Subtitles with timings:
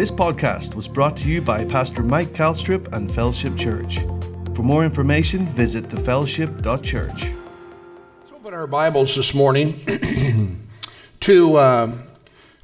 [0.00, 3.98] This podcast was brought to you by Pastor Mike Calstrip and Fellowship Church.
[4.54, 7.24] For more information, visit thefellowship.church.
[7.24, 9.78] Let's open our Bibles this morning
[11.20, 11.92] to uh,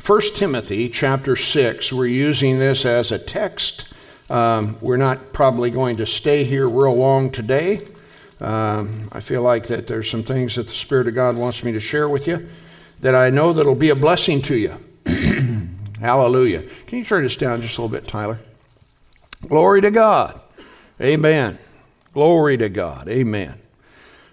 [0.07, 1.93] 1 Timothy chapter 6.
[1.93, 3.93] We're using this as a text.
[4.31, 7.87] Um, we're not probably going to stay here real long today.
[8.41, 11.73] Um, I feel like that there's some things that the Spirit of God wants me
[11.73, 12.49] to share with you
[13.03, 14.79] that I know that'll be a blessing to you.
[16.01, 16.63] Hallelujah.
[16.87, 18.39] Can you turn this down just a little bit, Tyler?
[19.47, 20.41] Glory to God.
[21.01, 21.59] Amen.
[22.13, 23.09] Glory to God.
[23.09, 23.61] Amen.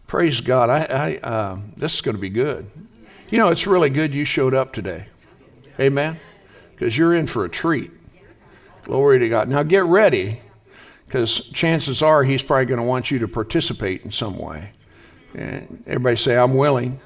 [0.07, 0.69] Praise God.
[0.69, 2.69] I, I uh, this is going to be good.
[3.29, 5.07] You know, it's really good you showed up today.
[5.79, 6.19] Amen.
[6.71, 7.91] Because you're in for a treat.
[8.83, 9.47] Glory to God.
[9.47, 10.41] Now get ready,
[11.05, 14.71] because chances are he's probably going to want you to participate in some way.
[15.33, 16.99] And everybody say, I'm willing.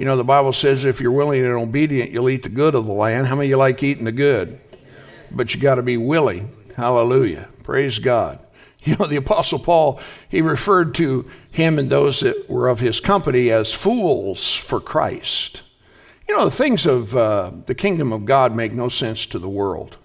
[0.00, 2.86] You know, the Bible says if you're willing and obedient, you'll eat the good of
[2.86, 3.26] the land.
[3.26, 4.58] How many of you like eating the good?
[5.30, 6.56] But you got to be willing.
[6.74, 7.50] Hallelujah.
[7.64, 8.38] Praise God.
[8.82, 12.98] You know, the Apostle Paul, he referred to him and those that were of his
[12.98, 15.64] company as fools for Christ.
[16.26, 19.50] You know, the things of uh, the kingdom of God make no sense to the
[19.50, 19.98] world.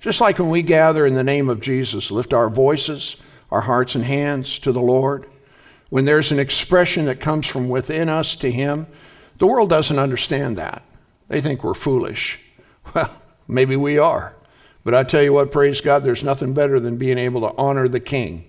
[0.00, 3.16] Just like when we gather in the name of Jesus, lift our voices,
[3.50, 5.26] our hearts and hands to the Lord,
[5.88, 8.86] when there's an expression that comes from within us to Him,
[9.42, 10.84] the world doesn't understand that.
[11.26, 12.38] They think we're foolish.
[12.94, 13.10] Well,
[13.48, 14.36] maybe we are.
[14.84, 17.88] But I tell you what, praise God, there's nothing better than being able to honor
[17.88, 18.44] the King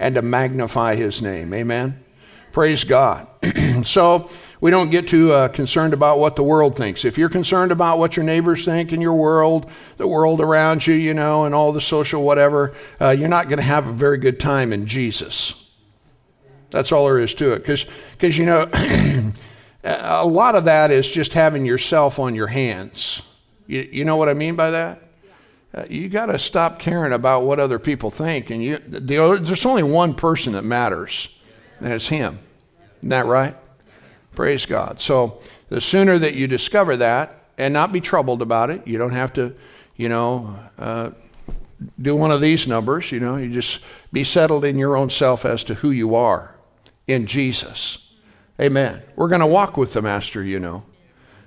[0.00, 1.54] and to magnify His name.
[1.54, 2.02] Amen?
[2.50, 3.28] Praise God.
[3.84, 4.28] so
[4.60, 7.04] we don't get too uh, concerned about what the world thinks.
[7.04, 10.94] If you're concerned about what your neighbors think in your world, the world around you,
[10.94, 14.18] you know, and all the social whatever, uh, you're not going to have a very
[14.18, 15.64] good time in Jesus.
[16.70, 17.60] That's all there is to it.
[17.60, 18.68] Because, you know,
[19.84, 23.22] a lot of that is just having yourself on your hands.
[23.66, 25.02] You, you know what I mean by that?
[25.74, 28.50] Uh, you got to stop caring about what other people think.
[28.50, 31.36] And you, the other, there's only one person that matters,
[31.80, 32.38] and it's Him.
[32.98, 33.56] Isn't that right?
[34.34, 35.00] Praise God.
[35.00, 39.12] So the sooner that you discover that and not be troubled about it, you don't
[39.12, 39.54] have to,
[39.96, 41.10] you know, uh,
[42.00, 43.12] do one of these numbers.
[43.12, 46.54] You know, you just be settled in your own self as to who you are
[47.06, 48.03] in Jesus.
[48.60, 49.02] Amen.
[49.16, 50.84] We're going to walk with the Master, you know.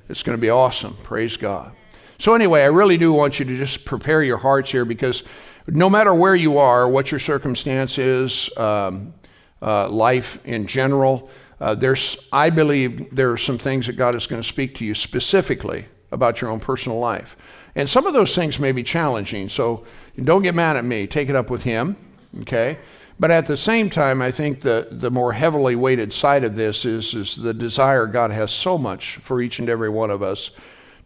[0.10, 0.98] It's going to be awesome.
[1.04, 1.72] Praise God.
[2.20, 5.24] So, anyway, I really do want you to just prepare your hearts here because
[5.68, 9.14] no matter where you are, what your circumstance is, um,
[9.62, 11.30] uh, life in general,
[11.62, 14.86] uh, there's, I believe there are some things that God is going to speak to
[14.86, 17.38] you specifically about your own personal life.
[17.76, 19.86] And some of those things may be challenging, so
[20.22, 21.08] don't get mad at me.
[21.08, 21.96] Take it up with Him,
[22.42, 22.78] okay?
[23.20, 26.86] But at the same time, I think the, the more heavily weighted side of this
[26.86, 30.52] is, is the desire God has so much for each and every one of us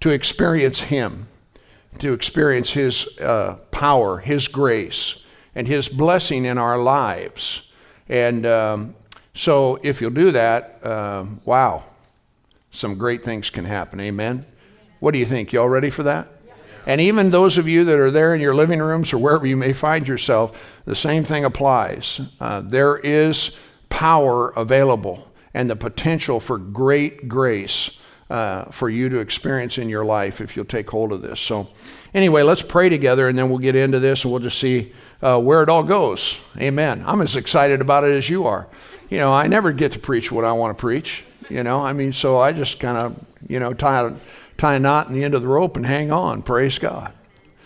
[0.02, 1.28] to experience Him,
[2.00, 5.24] to experience His uh, power, His grace,
[5.56, 7.70] and His blessing in our lives.
[8.10, 8.96] And um,
[9.34, 11.84] so if you'll do that, um, wow,
[12.72, 14.02] some great things can happen.
[14.02, 14.46] Amen.
[15.00, 15.54] What do you think?
[15.54, 16.28] Y'all ready for that?
[16.86, 19.58] And even those of you that are there in your living rooms or wherever you
[19.58, 22.22] may find yourself, the same thing applies.
[22.40, 23.56] Uh, there is
[23.90, 28.00] power available and the potential for great grace
[28.30, 31.40] uh, for you to experience in your life if you'll take hold of this.
[31.40, 31.68] So,
[32.14, 35.40] anyway, let's pray together and then we'll get into this and we'll just see uh,
[35.40, 36.40] where it all goes.
[36.58, 37.04] Amen.
[37.06, 38.68] I'm as excited about it as you are.
[39.10, 41.26] You know, I never get to preach what I want to preach.
[41.50, 43.20] You know, I mean, so I just kind of,
[43.50, 44.14] you know, tie
[44.62, 46.44] tie a knot in the end of the rope and hang on.
[46.44, 47.12] Praise God.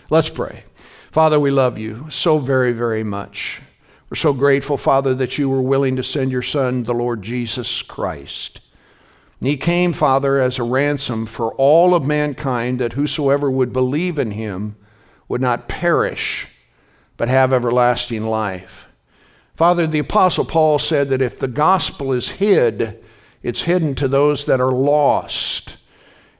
[0.08, 0.64] Let's pray.
[1.10, 3.60] Father, we love you so very, very much.
[4.08, 7.82] We're so grateful, Father, that you were willing to send your Son, the Lord Jesus
[7.82, 8.62] Christ.
[9.40, 14.18] And he came, Father, as a ransom for all of mankind, that whosoever would believe
[14.18, 14.76] in him
[15.28, 16.48] would not perish,
[17.18, 18.86] but have everlasting life.
[19.54, 23.04] Father, the Apostle Paul said that if the gospel is hid,
[23.42, 25.76] it's hidden to those that are lost.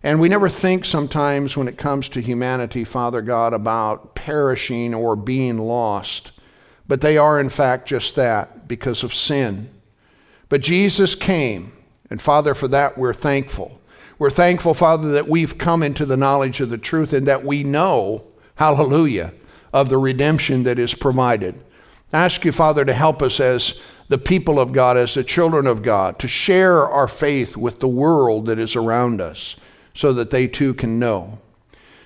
[0.06, 5.16] And we never think sometimes when it comes to humanity, Father God, about perishing or
[5.16, 6.30] being lost.
[6.86, 9.68] But they are, in fact, just that because of sin.
[10.48, 11.72] But Jesus came,
[12.08, 13.80] and Father, for that we're thankful.
[14.16, 17.64] We're thankful, Father, that we've come into the knowledge of the truth and that we
[17.64, 18.22] know,
[18.54, 19.32] hallelujah,
[19.72, 21.56] of the redemption that is provided.
[22.12, 25.66] I ask you, Father, to help us as the people of God, as the children
[25.66, 29.56] of God, to share our faith with the world that is around us
[29.96, 31.38] so that they too can know.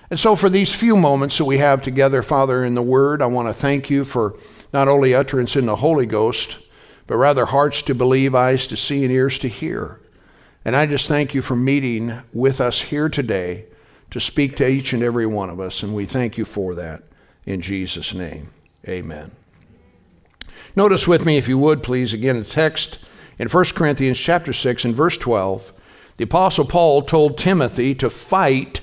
[0.08, 3.26] And so, for these few moments that we have together, Father, in the Word, I
[3.26, 4.36] want to thank you for
[4.72, 6.58] not only utterance in the Holy Ghost,
[7.06, 10.00] but rather hearts to believe, eyes to see, and ears to hear.
[10.64, 13.66] And I just thank you for meeting with us here today
[14.10, 17.02] to speak to each and every one of us, and we thank you for that
[17.46, 18.50] in Jesus' name.
[18.88, 19.32] Amen.
[20.76, 22.98] Notice with me, if you would, please, again, the text
[23.38, 25.72] in 1 Corinthians chapter 6 and verse 12.
[26.20, 28.82] The Apostle Paul told Timothy to fight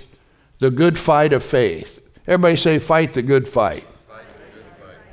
[0.58, 2.02] the good fight of faith.
[2.26, 3.86] Everybody say, fight the good fight.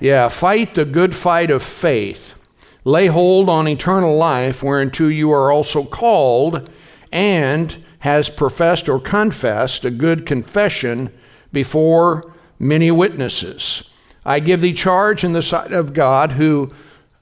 [0.01, 2.35] Yeah, fight the good fight of faith.
[2.83, 6.71] Lay hold on eternal life, whereunto you are also called,
[7.13, 11.13] and has professed or confessed a good confession
[11.53, 13.91] before many witnesses.
[14.25, 16.73] I give thee charge in the sight of God, who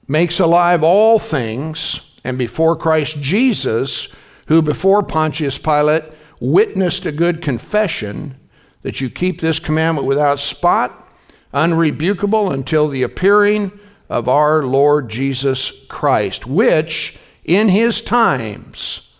[0.07, 4.07] makes alive all things, and before Christ Jesus,
[4.47, 6.03] who before Pontius Pilate
[6.39, 8.35] witnessed a good confession,
[8.81, 11.09] that you keep this commandment without spot
[11.53, 13.71] unrebukable until the appearing
[14.09, 19.13] of our Lord Jesus Christ, which in his times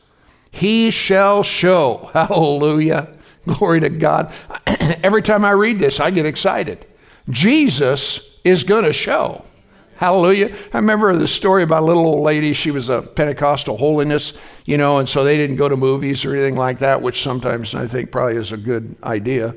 [0.51, 2.09] he shall show.
[2.13, 3.13] Hallelujah.
[3.45, 4.33] Glory to God.
[5.03, 6.85] Every time I read this, I get excited.
[7.29, 9.45] Jesus is going to show.
[9.95, 10.53] Hallelujah.
[10.73, 12.53] I remember the story about a little old lady.
[12.53, 16.33] She was a Pentecostal holiness, you know, and so they didn't go to movies or
[16.33, 19.55] anything like that, which sometimes I think probably is a good idea.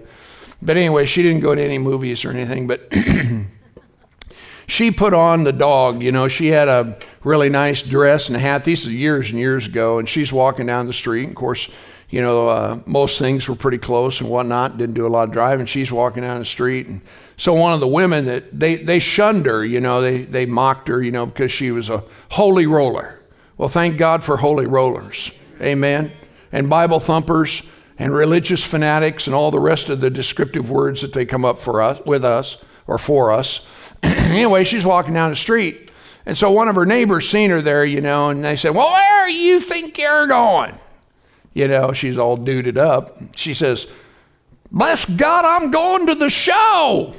[0.61, 2.93] But anyway, she didn't go to any movies or anything, but
[4.67, 6.03] she put on the dog.
[6.03, 8.65] You know, she had a really nice dress and hat.
[8.65, 11.29] These are years and years ago, and she's walking down the street.
[11.29, 11.69] Of course,
[12.09, 14.79] you know, uh, most things were pretty close and whatnot.
[14.79, 15.67] Didn't do a lot of driving.
[15.67, 17.01] She's walking down the street, and
[17.37, 19.65] so one of the women that they they shunned her.
[19.65, 21.03] You know, they they mocked her.
[21.03, 23.21] You know, because she was a holy roller.
[23.59, 25.31] Well, thank God for holy rollers.
[25.61, 26.13] Amen.
[26.53, 27.63] And Bible thumpers
[27.99, 31.59] and religious fanatics and all the rest of the descriptive words that they come up
[31.59, 33.67] for us with us or for us.
[34.03, 35.91] anyway, she's walking down the street.
[36.27, 38.91] And so one of her neighbors seen her there, you know, and they said, Well,
[38.91, 40.79] where you think you're going?
[41.55, 43.17] You know, she's all duded up.
[43.37, 43.87] She says,
[44.71, 47.15] Bless God, I'm going to the show.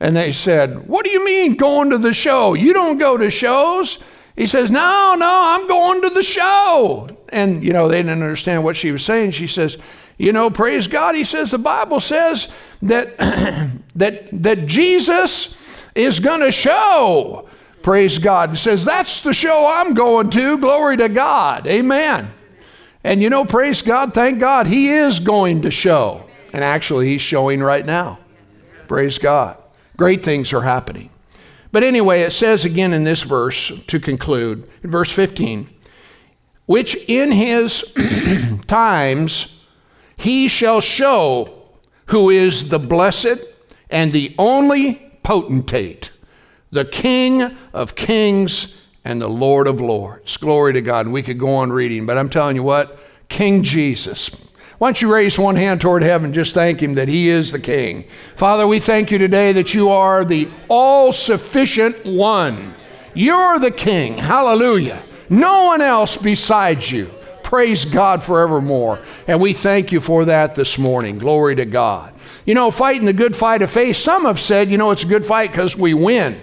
[0.00, 2.54] And they said, What do you mean going to the show?
[2.54, 3.98] You don't go to shows.
[4.36, 7.16] He says, No, no, I'm going to the show.
[7.30, 9.30] And, you know, they didn't understand what she was saying.
[9.32, 9.78] She says,
[10.18, 11.14] You know, praise God.
[11.14, 12.52] He says, The Bible says
[12.82, 13.16] that,
[13.96, 15.56] that, that Jesus
[15.94, 17.48] is going to show.
[17.82, 18.50] Praise God.
[18.50, 20.58] He says, That's the show I'm going to.
[20.58, 21.66] Glory to God.
[21.66, 22.30] Amen.
[23.02, 24.12] And, you know, praise God.
[24.12, 24.66] Thank God.
[24.66, 26.24] He is going to show.
[26.52, 28.18] And actually, He's showing right now.
[28.88, 29.56] Praise God.
[29.96, 31.10] Great things are happening.
[31.72, 35.68] But anyway, it says again in this verse to conclude, in verse 15,
[36.66, 37.92] which in his
[38.66, 39.64] times
[40.16, 41.62] he shall show
[42.06, 43.38] who is the blessed
[43.90, 46.10] and the only potentate,
[46.70, 50.36] the King of kings and the Lord of lords.
[50.36, 51.06] Glory to God.
[51.06, 54.30] And we could go on reading, but I'm telling you what, King Jesus,
[54.78, 56.34] why don't you raise one hand toward heaven?
[56.34, 58.04] Just thank Him that He is the King.
[58.36, 62.74] Father, we thank you today that you are the all sufficient one.
[63.14, 64.18] You're the King.
[64.18, 65.02] Hallelujah.
[65.30, 67.10] No one else besides you.
[67.42, 69.00] Praise God forevermore.
[69.26, 71.18] And we thank you for that this morning.
[71.18, 72.12] Glory to God.
[72.44, 75.08] You know, fighting the good fight of faith, some have said, you know, it's a
[75.08, 76.38] good fight because we win.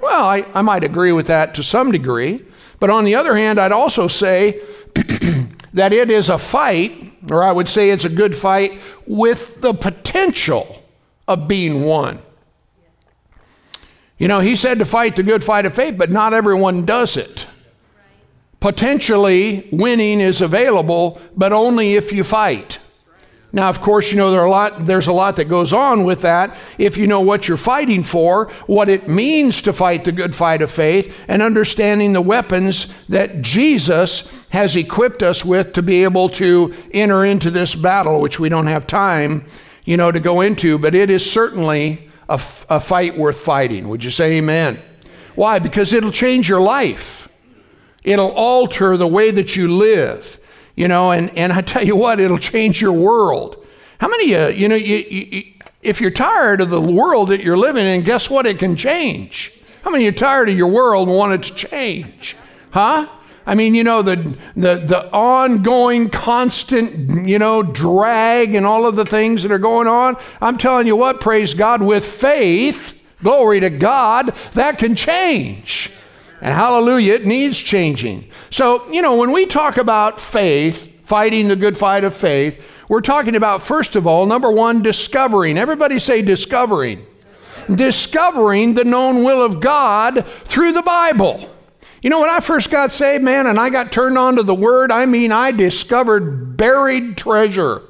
[0.00, 2.44] Well, I, I might agree with that to some degree.
[2.78, 4.60] But on the other hand, I'd also say
[5.72, 9.72] that it is a fight or I would say it's a good fight with the
[9.72, 10.82] potential
[11.26, 12.20] of being won.
[14.18, 17.16] You know, he said to fight the good fight of faith, but not everyone does
[17.16, 17.46] it.
[18.60, 22.78] Potentially, winning is available, but only if you fight.
[23.54, 26.22] Now, of course, you know there a lot, there's a lot that goes on with
[26.22, 26.56] that.
[26.76, 30.60] If you know what you're fighting for, what it means to fight the good fight
[30.60, 36.30] of faith, and understanding the weapons that Jesus has equipped us with to be able
[36.30, 39.46] to enter into this battle, which we don't have time,
[39.84, 42.34] you know, to go into, but it is certainly a,
[42.68, 43.88] a fight worth fighting.
[43.88, 44.82] Would you say amen?
[45.36, 45.60] Why?
[45.60, 47.28] Because it'll change your life.
[48.02, 50.40] It'll alter the way that you live.
[50.76, 53.64] You know, and, and I tell you what, it'll change your world.
[53.98, 55.52] How many, uh, you know, you, you,
[55.82, 58.46] if you're tired of the world that you're living in, guess what?
[58.46, 59.52] It can change.
[59.82, 62.36] How many are tired of your world and want it to change?
[62.70, 63.06] Huh?
[63.46, 64.16] I mean, you know, the,
[64.56, 69.86] the, the ongoing, constant, you know, drag and all of the things that are going
[69.86, 70.16] on.
[70.40, 75.92] I'm telling you what, praise God, with faith, glory to God, that can change.
[76.44, 78.28] And hallelujah, it needs changing.
[78.50, 83.00] So, you know, when we talk about faith, fighting the good fight of faith, we're
[83.00, 85.56] talking about, first of all, number one, discovering.
[85.56, 87.06] Everybody say discovering.
[87.74, 91.48] Discovering the known will of God through the Bible.
[92.02, 94.54] You know, when I first got saved, man, and I got turned on to the
[94.54, 97.80] Word, I mean, I discovered buried treasure.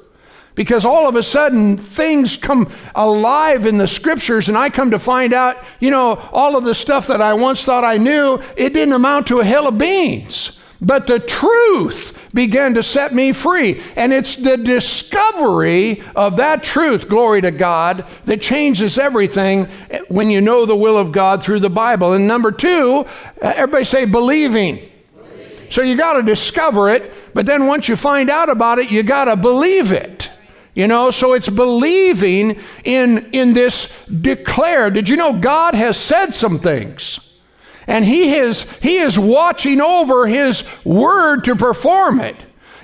[0.55, 4.99] Because all of a sudden things come alive in the scriptures and I come to
[4.99, 8.73] find out, you know, all of the stuff that I once thought I knew, it
[8.73, 10.59] didn't amount to a hill of beans.
[10.81, 13.81] But the truth began to set me free.
[13.95, 19.65] And it's the discovery of that truth, glory to God, that changes everything
[20.09, 22.13] when you know the will of God through the Bible.
[22.13, 23.05] And number two,
[23.41, 24.79] everybody say believing.
[25.71, 29.01] So you got to discover it, but then once you find out about it, you
[29.01, 30.29] got to believe it.
[30.75, 34.89] You know, so it's believing in, in this declare.
[34.89, 37.33] Did you know God has said some things?
[37.87, 42.35] And he is, he is watching over his word to perform it.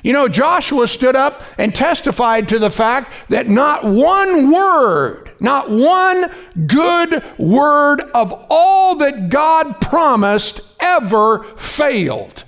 [0.04, 5.70] You know, Joshua stood up and testified to the fact that not one word, not
[5.70, 6.32] one
[6.66, 12.46] good word of all that God promised ever failed.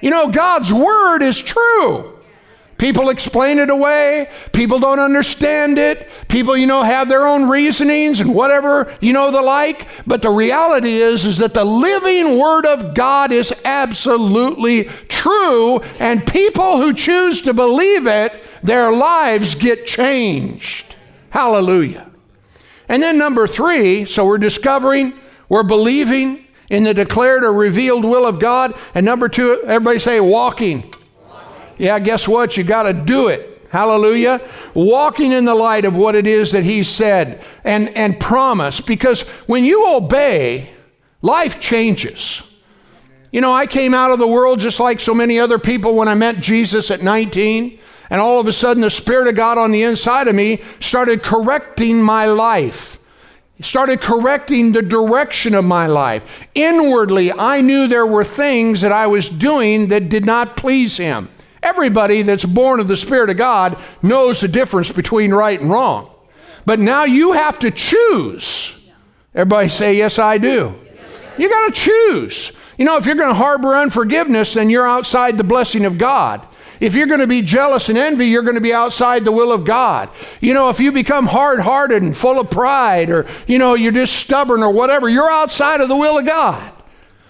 [0.00, 2.18] You know, God's word is true.
[2.82, 4.28] People explain it away.
[4.52, 6.08] People don't understand it.
[6.26, 9.86] People, you know, have their own reasonings and whatever, you know, the like.
[10.04, 15.78] But the reality is, is that the living Word of God is absolutely true.
[16.00, 18.32] And people who choose to believe it,
[18.64, 20.96] their lives get changed.
[21.30, 22.10] Hallelujah.
[22.88, 25.14] And then number three, so we're discovering,
[25.48, 28.74] we're believing in the declared or revealed will of God.
[28.92, 30.92] And number two, everybody say walking.
[31.82, 32.56] Yeah, guess what?
[32.56, 33.66] You got to do it.
[33.68, 34.40] Hallelujah.
[34.72, 38.80] Walking in the light of what it is that he said and, and promise.
[38.80, 40.70] Because when you obey,
[41.22, 42.40] life changes.
[43.32, 46.06] You know, I came out of the world just like so many other people when
[46.06, 47.80] I met Jesus at 19.
[48.10, 51.24] And all of a sudden, the Spirit of God on the inside of me started
[51.24, 53.00] correcting my life.
[53.60, 56.46] Started correcting the direction of my life.
[56.54, 61.28] Inwardly, I knew there were things that I was doing that did not please Him.
[61.62, 66.10] Everybody that's born of the Spirit of God knows the difference between right and wrong.
[66.66, 68.74] But now you have to choose.
[69.34, 70.74] Everybody say, Yes, I do.
[71.38, 72.52] You got to choose.
[72.76, 76.46] You know, if you're going to harbor unforgiveness, then you're outside the blessing of God.
[76.80, 79.52] If you're going to be jealous and envy, you're going to be outside the will
[79.52, 80.08] of God.
[80.40, 83.92] You know, if you become hard hearted and full of pride, or, you know, you're
[83.92, 86.72] just stubborn or whatever, you're outside of the will of God.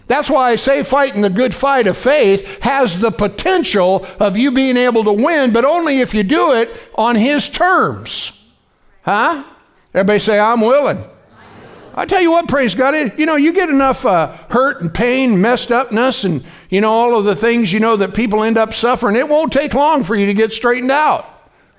[0.07, 4.51] That's why I say fighting the good fight of faith has the potential of you
[4.51, 8.39] being able to win, but only if you do it on His terms.
[9.03, 9.45] Huh?
[9.95, 11.05] Everybody say, I'm willing.
[11.95, 15.41] I tell you what, praise God, you know, you get enough uh, hurt and pain,
[15.41, 18.73] messed upness, and, you know, all of the things, you know, that people end up
[18.73, 19.15] suffering.
[19.15, 21.27] It won't take long for you to get straightened out.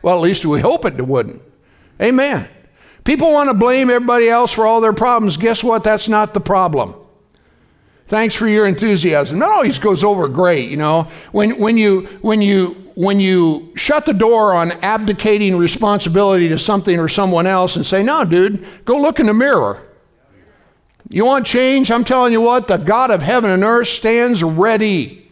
[0.04, 1.42] Well, at least we hope it wouldn't.
[2.00, 2.48] Amen.
[3.04, 5.36] People want to blame everybody else for all their problems.
[5.36, 5.84] Guess what?
[5.84, 6.96] That's not the problem.
[8.14, 9.40] Thanks for your enthusiasm.
[9.40, 11.08] That always goes over great, you know.
[11.32, 17.00] When, when, you, when, you, when you shut the door on abdicating responsibility to something
[17.00, 19.84] or someone else and say, no, dude, go look in the mirror.
[21.10, 21.90] You want change?
[21.90, 25.32] I'm telling you what, the God of heaven and earth stands ready.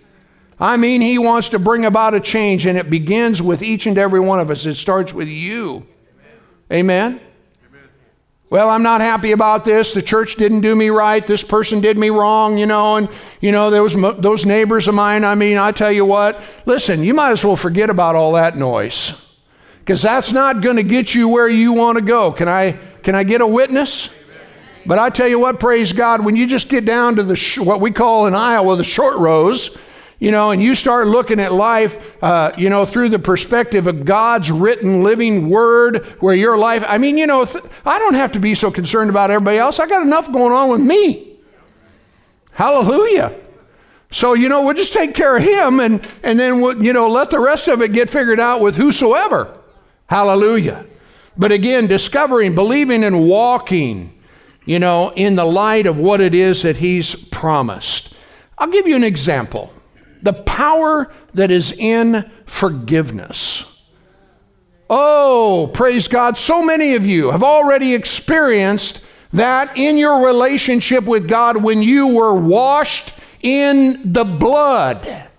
[0.59, 3.95] I mean, He wants to bring about a change, and it begins with each and
[3.95, 4.65] every one of us.
[4.65, 5.85] It starts with you.
[6.73, 7.21] Amen?
[8.51, 9.93] Well, I'm not happy about this.
[9.93, 11.25] The church didn't do me right.
[11.25, 13.08] This person did me wrong, you know, and,
[13.39, 15.24] you know, was those neighbors of mine.
[15.24, 18.58] I mean, I tell you what, listen, you might as well forget about all that
[18.58, 19.25] noise
[19.79, 22.34] because that's not going to get you where you want to go.
[22.34, 24.10] Can I, can I get a witness?
[24.86, 27.79] But I tell you what, praise God, when you just get down to the what
[27.79, 29.77] we call in Iowa the short rows,
[30.21, 34.05] you know, and you start looking at life, uh, you know, through the perspective of
[34.05, 38.31] God's written living word, where your life, I mean, you know, th- I don't have
[38.33, 39.79] to be so concerned about everybody else.
[39.79, 41.39] I got enough going on with me.
[42.51, 43.35] Hallelujah.
[44.11, 47.07] So, you know, we'll just take care of him and, and then, we'll, you know,
[47.07, 49.57] let the rest of it get figured out with whosoever.
[50.05, 50.85] Hallelujah.
[51.35, 54.13] But again, discovering, believing, and walking,
[54.65, 58.13] you know, in the light of what it is that he's promised.
[58.59, 59.73] I'll give you an example
[60.21, 63.67] the power that is in forgiveness.
[64.89, 66.37] Oh, praise God.
[66.37, 72.15] So many of you have already experienced that in your relationship with God when you
[72.15, 75.29] were washed in the blood.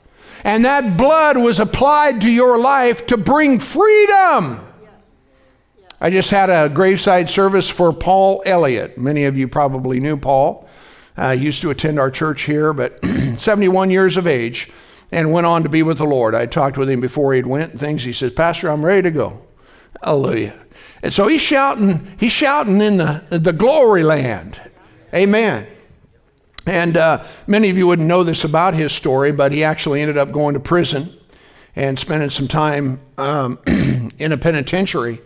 [0.44, 4.66] And that blood was applied to your life to bring freedom.
[6.00, 8.98] I just had a graveside service for Paul Elliott.
[8.98, 10.68] Many of you probably knew Paul.
[11.16, 12.98] Uh, used to attend our church here, but
[13.40, 14.70] 71 years of age,
[15.10, 16.34] and went on to be with the Lord.
[16.34, 18.04] I talked with him before he went and things.
[18.04, 19.42] He says, Pastor, I'm ready to go.
[20.02, 20.58] Hallelujah.
[21.02, 24.60] And so he's shouting, he's shouting in the, the glory land.
[25.12, 25.66] Amen.
[26.66, 30.16] And uh, many of you wouldn't know this about his story, but he actually ended
[30.16, 31.12] up going to prison.
[31.74, 33.58] and spending some time um,
[34.18, 35.20] in a penitentiary.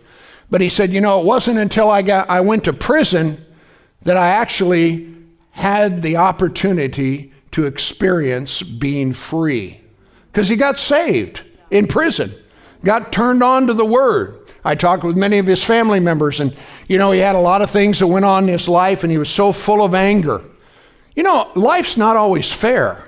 [0.49, 3.45] But he said, you know, it wasn't until I got I went to prison
[4.03, 5.13] that I actually
[5.51, 9.81] had the opportunity to experience being free.
[10.31, 12.31] Because he got saved in prison,
[12.85, 14.47] got turned on to the word.
[14.63, 16.55] I talked with many of his family members, and
[16.87, 19.11] you know, he had a lot of things that went on in his life, and
[19.11, 20.43] he was so full of anger.
[21.15, 23.03] You know, life's not always fair.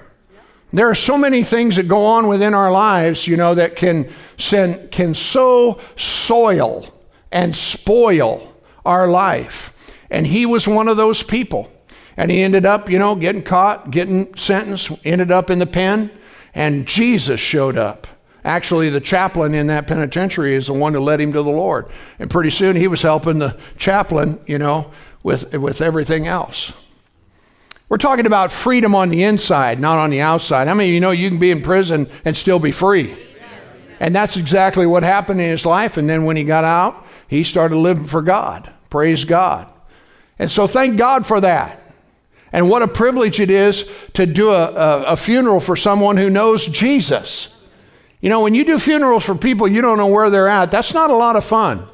[0.73, 4.11] There are so many things that go on within our lives, you know, that can,
[4.39, 6.91] send, can so soil
[7.31, 8.51] and spoil
[8.83, 9.99] our life.
[10.09, 11.71] And he was one of those people.
[12.19, 16.11] And he ended up, you know, getting caught, getting sentenced, ended up in the pen,
[16.53, 18.07] and Jesus showed up.
[18.43, 21.85] Actually, the chaplain in that penitentiary is the one who led him to the Lord.
[22.19, 24.91] And pretty soon he was helping the chaplain, you know,
[25.23, 26.73] with, with everything else.
[27.87, 30.67] We're talking about freedom on the inside, not on the outside.
[30.67, 33.17] How many of you know you can be in prison and still be free?
[34.01, 35.95] And that's exactly what happened in his life.
[35.95, 38.69] And then when he got out, he started living for God.
[38.89, 39.71] Praise God.
[40.37, 41.85] And so thank God for that.
[42.51, 46.29] And what a privilege it is to do a, a, a funeral for someone who
[46.29, 47.55] knows Jesus.
[48.21, 50.93] You know, when you do funerals for people you don't know where they're at, that's
[50.93, 51.87] not a lot of fun.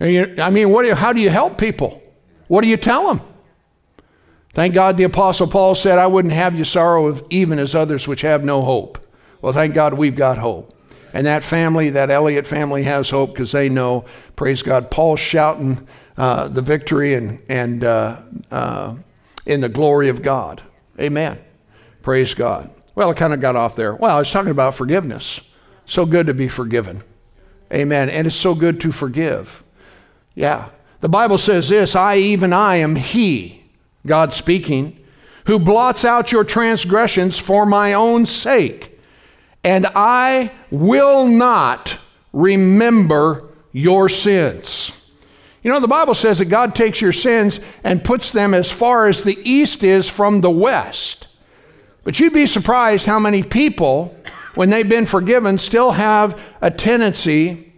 [0.00, 2.02] I mean, what do you, how do you help people?
[2.48, 3.26] What do you tell them?
[4.52, 8.20] Thank God the Apostle Paul said, I wouldn't have you sorrow even as others which
[8.20, 8.98] have no hope.
[9.40, 10.76] Well, thank God we've got hope.
[11.14, 14.04] And that family, that Elliott family, has hope because they know,
[14.36, 15.86] praise God, Paul's shouting
[16.16, 18.94] uh, the victory and, and uh, uh,
[19.46, 20.62] in the glory of God.
[21.00, 21.38] Amen.
[22.02, 22.70] Praise God.
[22.94, 23.94] Well, I kind of got off there.
[23.94, 25.40] Well, I was talking about forgiveness.
[25.86, 27.02] So good to be forgiven.
[27.72, 28.10] Amen.
[28.10, 29.64] And it's so good to forgive.
[30.34, 30.68] Yeah.
[31.00, 33.62] The Bible says this I, even I, am He
[34.06, 34.98] God speaking,
[35.46, 38.98] who blots out your transgressions for my own sake,
[39.64, 41.98] and I will not
[42.32, 44.92] remember your sins.
[45.62, 49.06] You know, the Bible says that God takes your sins and puts them as far
[49.06, 51.28] as the east is from the west.
[52.04, 54.16] But you'd be surprised how many people,
[54.54, 57.72] when they've been forgiven, still have a tendency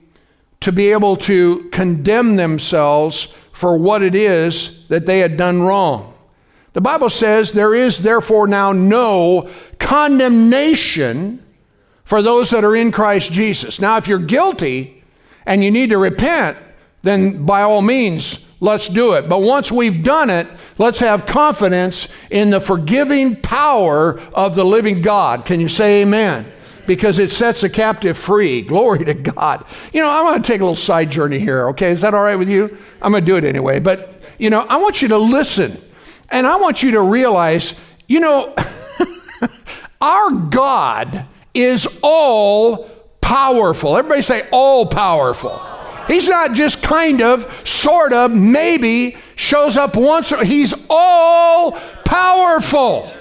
[0.60, 6.14] to be able to condemn themselves for what it is that they had done wrong.
[6.72, 11.44] The Bible says, There is therefore now no condemnation
[12.04, 13.80] for those that are in Christ Jesus.
[13.80, 15.04] Now, if you're guilty
[15.44, 16.56] and you need to repent,
[17.04, 19.28] then by all means, let's do it.
[19.28, 20.46] But once we've done it,
[20.78, 25.44] let's have confidence in the forgiving power of the living God.
[25.44, 26.50] Can you say amen?
[26.86, 28.62] Because it sets the captive free.
[28.74, 29.66] Glory to God.
[29.92, 31.90] You know, I want to take a little side journey here, okay?
[31.90, 32.76] Is that all right with you?
[33.02, 33.80] I'm going to do it anyway.
[33.80, 35.78] But, you know, I want you to listen
[36.30, 38.54] and I want you to realize, you know,
[40.00, 42.88] our God is all
[43.20, 43.98] powerful.
[43.98, 45.73] Everybody say all powerful.
[46.06, 50.30] He's not just kind of, sort of, maybe shows up once.
[50.42, 51.72] He's all
[52.04, 53.12] powerful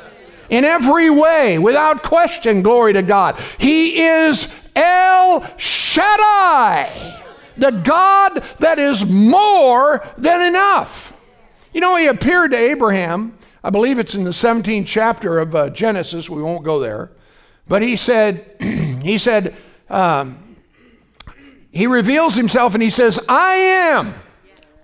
[0.50, 2.62] in every way, without question.
[2.62, 3.40] Glory to God.
[3.58, 6.92] He is El Shaddai,
[7.58, 11.14] the God that is more than enough.
[11.74, 13.38] You know, he appeared to Abraham.
[13.64, 16.30] I believe it's in the 17th chapter of uh, Genesis.
[16.30, 17.12] We won't go there.
[17.68, 18.46] But he said,
[19.04, 19.56] he said,
[19.90, 20.43] um,
[21.74, 24.14] he reveals himself and he says, I am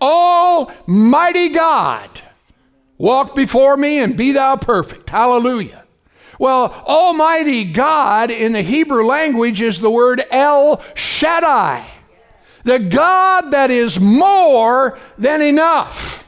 [0.02, 2.10] Almighty God.
[2.98, 5.10] Walk before me and be thou perfect.
[5.10, 5.86] Hallelujah.
[6.40, 11.86] Well, Almighty God in the Hebrew language is the word El Shaddai,
[12.64, 16.26] the God that is more than enough.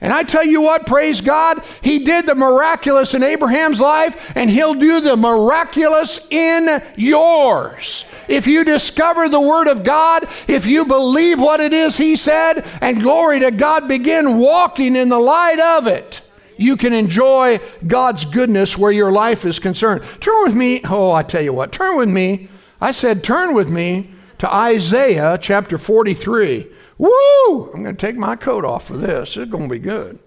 [0.00, 4.48] And I tell you what, praise God, He did the miraculous in Abraham's life, and
[4.48, 8.06] He'll do the miraculous in yours.
[8.30, 12.64] If you discover the Word of God, if you believe what it is He said,
[12.80, 16.22] and glory to God, begin walking in the light of it,
[16.56, 20.04] you can enjoy God's goodness where your life is concerned.
[20.20, 22.48] Turn with me, oh, I tell you what, turn with me.
[22.80, 26.70] I said, turn with me to Isaiah chapter 43.
[26.98, 27.72] Woo!
[27.74, 29.36] I'm going to take my coat off for this.
[29.36, 30.20] It's going to be good.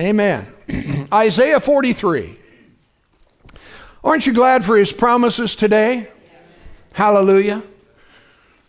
[0.00, 0.46] Amen.
[1.12, 2.38] Isaiah 43.
[4.02, 6.08] Aren't you glad for his promises today?
[6.94, 7.62] Hallelujah.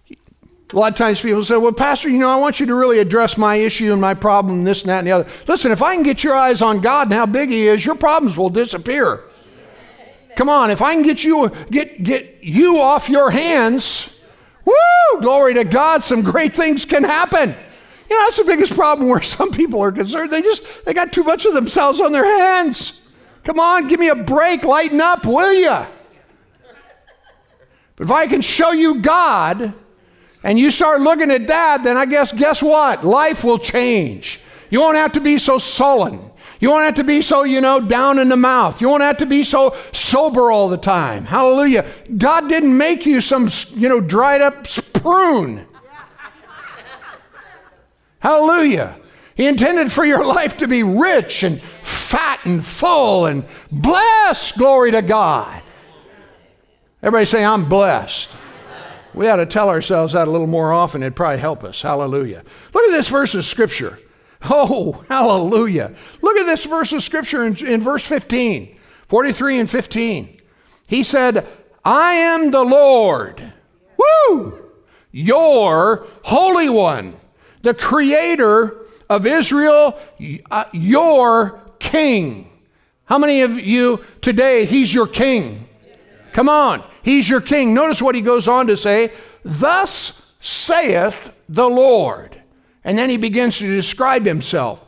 [0.09, 2.99] A lot of times people say, Well, Pastor, you know, I want you to really
[2.99, 5.29] address my issue and my problem, this and that and the other.
[5.47, 7.95] Listen, if I can get your eyes on God and how big He is, your
[7.95, 9.21] problems will disappear.
[10.35, 14.09] Come on, if I can get you get get you off your hands,
[14.65, 15.21] Woo!
[15.21, 16.03] Glory to God.
[16.03, 17.55] Some great things can happen.
[18.09, 20.31] You know, that's the biggest problem where some people are concerned.
[20.31, 23.01] They just they got too much of themselves on their hands.
[23.43, 25.85] Come on, give me a break, lighten up, will you?
[28.03, 29.73] If I can show you God
[30.43, 33.05] and you start looking at that, then I guess, guess what?
[33.05, 34.41] Life will change.
[34.69, 36.19] You won't have to be so sullen.
[36.59, 38.81] You won't have to be so, you know, down in the mouth.
[38.81, 41.23] You won't have to be so sober all the time.
[41.23, 41.85] Hallelujah.
[42.17, 45.65] God didn't make you some, you know, dried up prune.
[48.19, 48.99] Hallelujah.
[49.35, 54.57] He intended for your life to be rich and fat and full and blessed.
[54.57, 55.62] Glory to God.
[57.03, 58.29] Everybody say, I'm blessed.
[59.13, 61.03] We ought to tell ourselves that a little more often.
[61.03, 61.81] It'd probably help us.
[61.81, 62.45] Hallelujah.
[62.73, 63.99] Look at this verse of Scripture.
[64.43, 65.93] Oh, hallelujah.
[66.21, 70.41] Look at this verse of Scripture in, in verse 15, 43 and 15.
[70.87, 71.45] He said,
[71.83, 73.51] I am the Lord.
[73.97, 74.71] Woo!
[75.11, 77.17] Your Holy One,
[77.63, 78.77] the Creator
[79.09, 79.99] of Israel,
[80.49, 82.49] uh, your King.
[83.03, 85.62] How many of you today, He's your King?
[86.33, 86.83] Come on.
[87.03, 87.73] He's your king.
[87.73, 89.11] Notice what he goes on to say
[89.43, 92.41] Thus saith the Lord.
[92.83, 94.79] And then he begins to describe himself,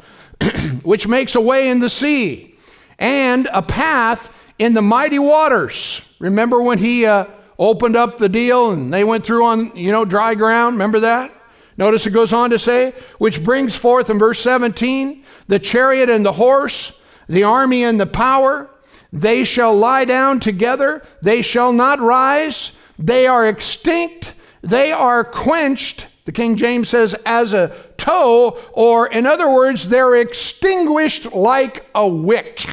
[0.83, 2.55] which makes a way in the sea
[2.99, 6.01] and a path in the mighty waters.
[6.19, 7.25] Remember when he uh,
[7.57, 10.75] opened up the deal and they went through on, you know, dry ground?
[10.75, 11.31] Remember that?
[11.77, 16.25] Notice it goes on to say, which brings forth in verse 17 the chariot and
[16.25, 18.69] the horse, the army and the power.
[19.15, 26.07] They shall lie down together, they shall not rise, they are extinct, they are quenched.
[26.25, 32.05] The King James says, as a tow, or in other words, they're extinguished like a
[32.05, 32.65] wick.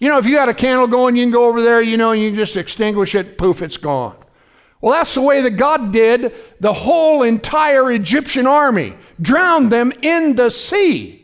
[0.00, 2.10] You know, if you got a candle going, you can go over there, you know,
[2.10, 4.16] and you just extinguish it, poof, it's gone.
[4.82, 10.36] Well, that's the way that God did the whole entire Egyptian army, drowned them in
[10.36, 11.19] the sea.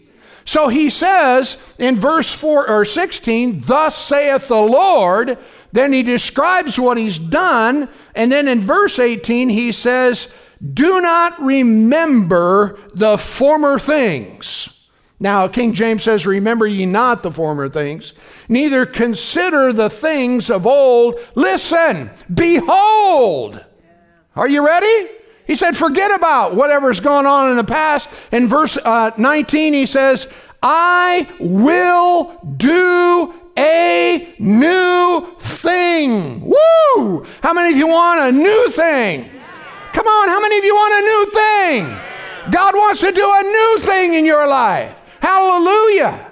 [0.47, 5.39] So he says in verse 4 or 16, Thus saith the Lord.
[5.73, 7.89] Then he describes what he's done.
[8.15, 10.33] And then in verse 18, he says,
[10.73, 14.73] Do not remember the former things.
[15.19, 18.13] Now, King James says, Remember ye not the former things,
[18.49, 21.19] neither consider the things of old.
[21.35, 23.65] Listen, behold.
[24.37, 25.09] Are you ready?
[25.47, 28.09] He said, forget about whatever's gone on in the past.
[28.33, 30.33] In verse uh, 19, he says,
[30.63, 36.41] I will do a new thing.
[36.41, 37.25] Woo!
[37.43, 39.31] How many of you want a new thing?
[39.93, 42.53] Come on, how many of you want a new thing?
[42.53, 44.95] God wants to do a new thing in your life.
[45.21, 46.31] Hallelujah.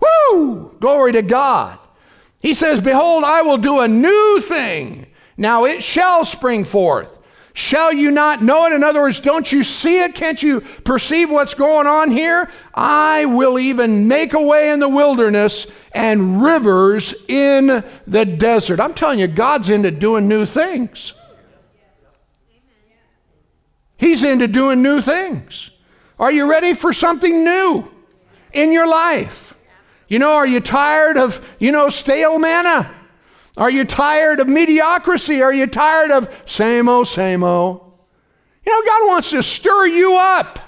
[0.00, 0.76] Woo!
[0.78, 1.78] Glory to God.
[2.40, 5.06] He says, Behold, I will do a new thing.
[5.36, 7.15] Now it shall spring forth.
[7.56, 8.74] Shall you not know it?
[8.74, 10.14] In other words, don't you see it?
[10.14, 12.50] Can't you perceive what's going on here?
[12.74, 18.78] I will even make a way in the wilderness and rivers in the desert.
[18.78, 21.14] I'm telling you, God's into doing new things.
[23.96, 25.70] He's into doing new things.
[26.18, 27.90] Are you ready for something new
[28.52, 29.56] in your life?
[30.08, 32.94] You know, are you tired of, you know, stale manna?
[33.56, 35.42] Are you tired of mediocrity?
[35.42, 37.80] Are you tired of same old, same old?
[38.64, 40.58] You know, God wants to stir you up.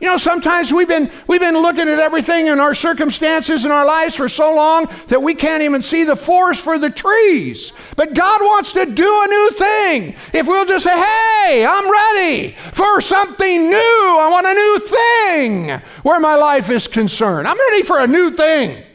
[0.00, 3.86] You know, sometimes we've been, we've been looking at everything in our circumstances in our
[3.86, 7.72] lives for so long that we can't even see the forest for the trees.
[7.96, 10.14] But God wants to do a new thing.
[10.34, 15.82] If we'll just say, hey, I'm ready for something new, I want a new thing
[16.02, 17.48] where my life is concerned.
[17.48, 18.85] I'm ready for a new thing.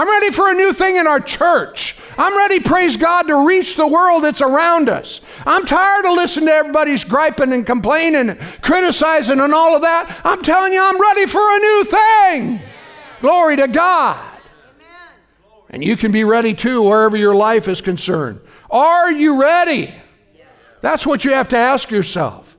[0.00, 1.98] I'm ready for a new thing in our church.
[2.16, 5.20] I'm ready, praise God, to reach the world that's around us.
[5.44, 10.22] I'm tired of listening to everybody's griping and complaining, and criticizing, and all of that.
[10.24, 12.60] I'm telling you, I'm ready for a new thing.
[13.20, 14.18] Glory to God.
[15.68, 18.40] And you can be ready too, wherever your life is concerned.
[18.70, 19.92] Are you ready?
[20.80, 22.56] That's what you have to ask yourself.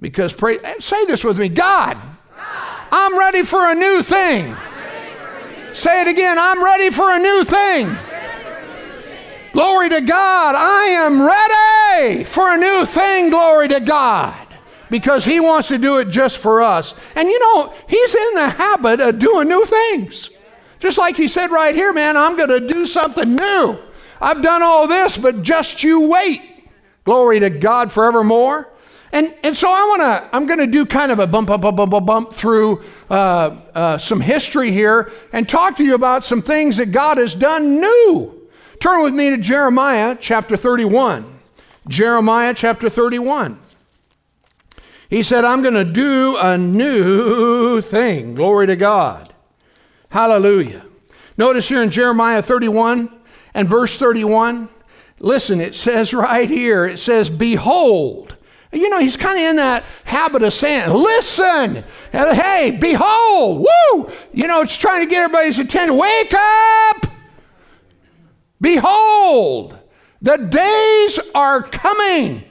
[0.00, 1.98] Because pray, say this with me God,
[2.90, 4.56] I'm ready for a new thing.
[5.74, 6.38] Say it again.
[6.38, 7.96] I'm ready for a new thing.
[9.52, 10.54] Glory to God.
[10.56, 13.30] I am ready for a new thing.
[13.30, 14.46] Glory to God.
[14.90, 16.94] Because He wants to do it just for us.
[17.14, 20.30] And you know, He's in the habit of doing new things.
[20.78, 23.78] Just like He said right here, man, I'm going to do something new.
[24.20, 26.42] I've done all this, but just you wait.
[27.04, 28.69] Glory to God forevermore.
[29.12, 31.62] And, and so I want to, I'm going to do kind of a bump, bump,
[31.62, 36.42] bump, bump, bump through uh, uh, some history here and talk to you about some
[36.42, 38.48] things that God has done new.
[38.80, 41.40] Turn with me to Jeremiah chapter 31.
[41.88, 43.58] Jeremiah chapter 31.
[45.08, 48.36] He said, I'm going to do a new thing.
[48.36, 49.34] Glory to God.
[50.10, 50.84] Hallelujah.
[51.36, 53.10] Notice here in Jeremiah 31
[53.54, 54.68] and verse 31,
[55.18, 58.29] Listen, it says right here, it says, Behold.
[58.72, 64.10] You know, he's kind of in that habit of saying, Listen, uh, hey, behold, woo!
[64.32, 65.96] You know, it's trying to get everybody's attention.
[65.96, 67.06] Wake up!
[68.60, 69.76] Behold,
[70.22, 72.44] the days are coming.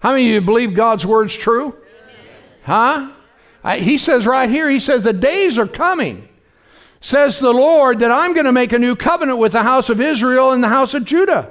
[0.00, 1.74] How many of you believe God's word's true?
[2.64, 3.10] Huh?
[3.76, 6.28] he says right here, he says, The days are coming,
[7.00, 10.00] says the Lord, that I'm going to make a new covenant with the house of
[10.00, 11.50] Israel and the house of Judah.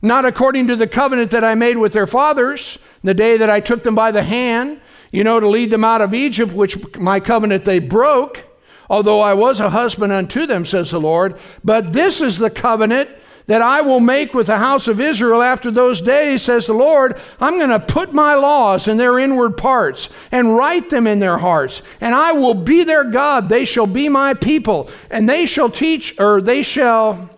[0.00, 3.60] Not according to the covenant that I made with their fathers, the day that I
[3.60, 7.20] took them by the hand, you know, to lead them out of Egypt, which my
[7.20, 8.44] covenant they broke,
[8.88, 11.38] although I was a husband unto them, says the Lord.
[11.62, 13.10] But this is the covenant
[13.46, 17.20] that I will make with the house of Israel after those days, says the Lord.
[17.40, 21.38] I'm going to put my laws in their inward parts and write them in their
[21.38, 23.48] hearts, and I will be their God.
[23.48, 27.30] They shall be my people, and they shall teach, or they shall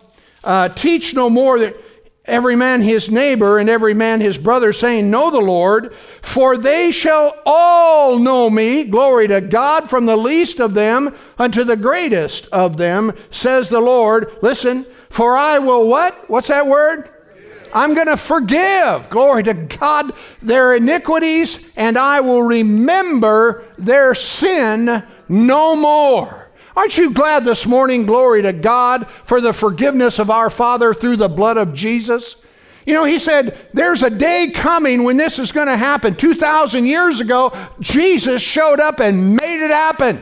[0.43, 1.73] uh, teach no more.
[2.27, 6.91] Every man his neighbor and every man his brother, saying, Know the Lord, for they
[6.91, 8.83] shall all know me.
[8.83, 13.79] Glory to God, from the least of them unto the greatest of them, says the
[13.79, 14.35] Lord.
[14.41, 16.27] Listen, for I will what?
[16.27, 17.09] What's that word?
[17.75, 25.03] I'm going to forgive, glory to God, their iniquities, and I will remember their sin
[25.27, 26.44] no more.
[26.75, 31.17] Aren't you glad this morning, glory to God, for the forgiveness of our Father through
[31.17, 32.35] the blood of Jesus?
[32.85, 36.15] You know, he said, There's a day coming when this is going to happen.
[36.15, 40.21] 2,000 years ago, Jesus showed up and made it happen.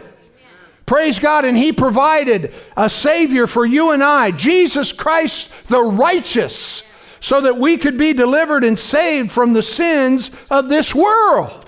[0.85, 1.45] Praise God.
[1.45, 6.83] And He provided a Savior for you and I, Jesus Christ the righteous,
[7.19, 11.62] so that we could be delivered and saved from the sins of this world.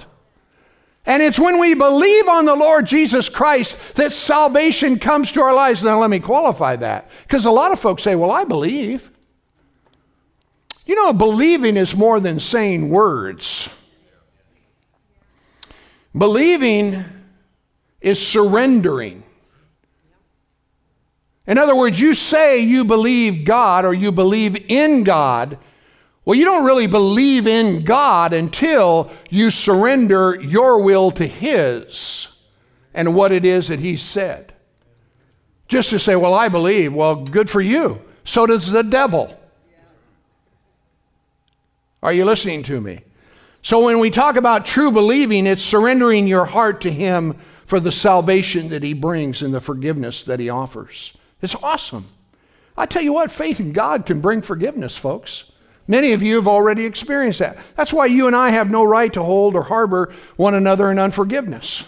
[1.05, 5.53] And it's when we believe on the Lord Jesus Christ that salvation comes to our
[5.53, 5.83] lives.
[5.83, 9.11] Now, let me qualify that because a lot of folks say, Well, I believe.
[10.85, 13.69] You know, believing is more than saying words.
[16.15, 17.03] Believing
[18.01, 19.23] is surrendering.
[21.47, 25.57] In other words, you say you believe God or you believe in God.
[26.25, 32.27] Well, you don't really believe in God until you surrender your will to His
[32.95, 34.53] and what it is that He said.
[35.67, 38.01] Just to say, well, I believe, well, good for you.
[38.23, 39.39] So does the devil.
[42.01, 43.01] Are you listening to me?
[43.61, 47.35] So when we talk about true believing, it's surrendering your heart to Him
[47.65, 51.15] for the salvation that He brings and the forgiveness that He offers.
[51.41, 52.07] It's awesome.
[52.77, 55.51] I tell you what, faith in God can bring forgiveness, folks.
[55.87, 57.57] Many of you have already experienced that.
[57.75, 60.97] That's why you and I have no right to hold or harbor one another in
[60.97, 61.85] unforgiveness.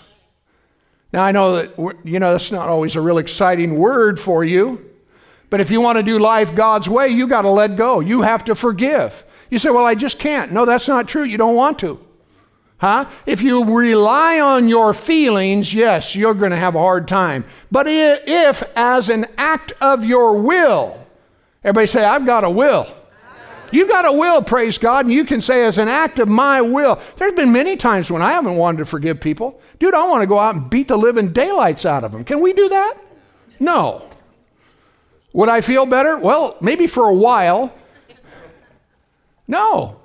[1.13, 4.83] Now, I know that, you know, that's not always a real exciting word for you,
[5.49, 8.01] but if you want to do life God's way, you got to let go.
[8.01, 9.25] You have to forgive.
[9.49, 10.51] You say, well, I just can't.
[10.51, 11.23] No, that's not true.
[11.23, 11.99] You don't want to.
[12.79, 13.09] Huh?
[13.25, 17.45] If you rely on your feelings, yes, you're going to have a hard time.
[17.71, 21.03] But if, as an act of your will,
[21.63, 22.93] everybody say, I've got a will.
[23.71, 26.61] You got a will, praise God, and you can say, as an act of my
[26.61, 26.99] will.
[27.17, 29.61] There's been many times when I haven't wanted to forgive people.
[29.79, 32.23] Dude, I want to go out and beat the living daylights out of them.
[32.23, 32.97] Can we do that?
[33.59, 34.09] No.
[35.33, 36.17] Would I feel better?
[36.17, 37.73] Well, maybe for a while.
[39.47, 39.99] No.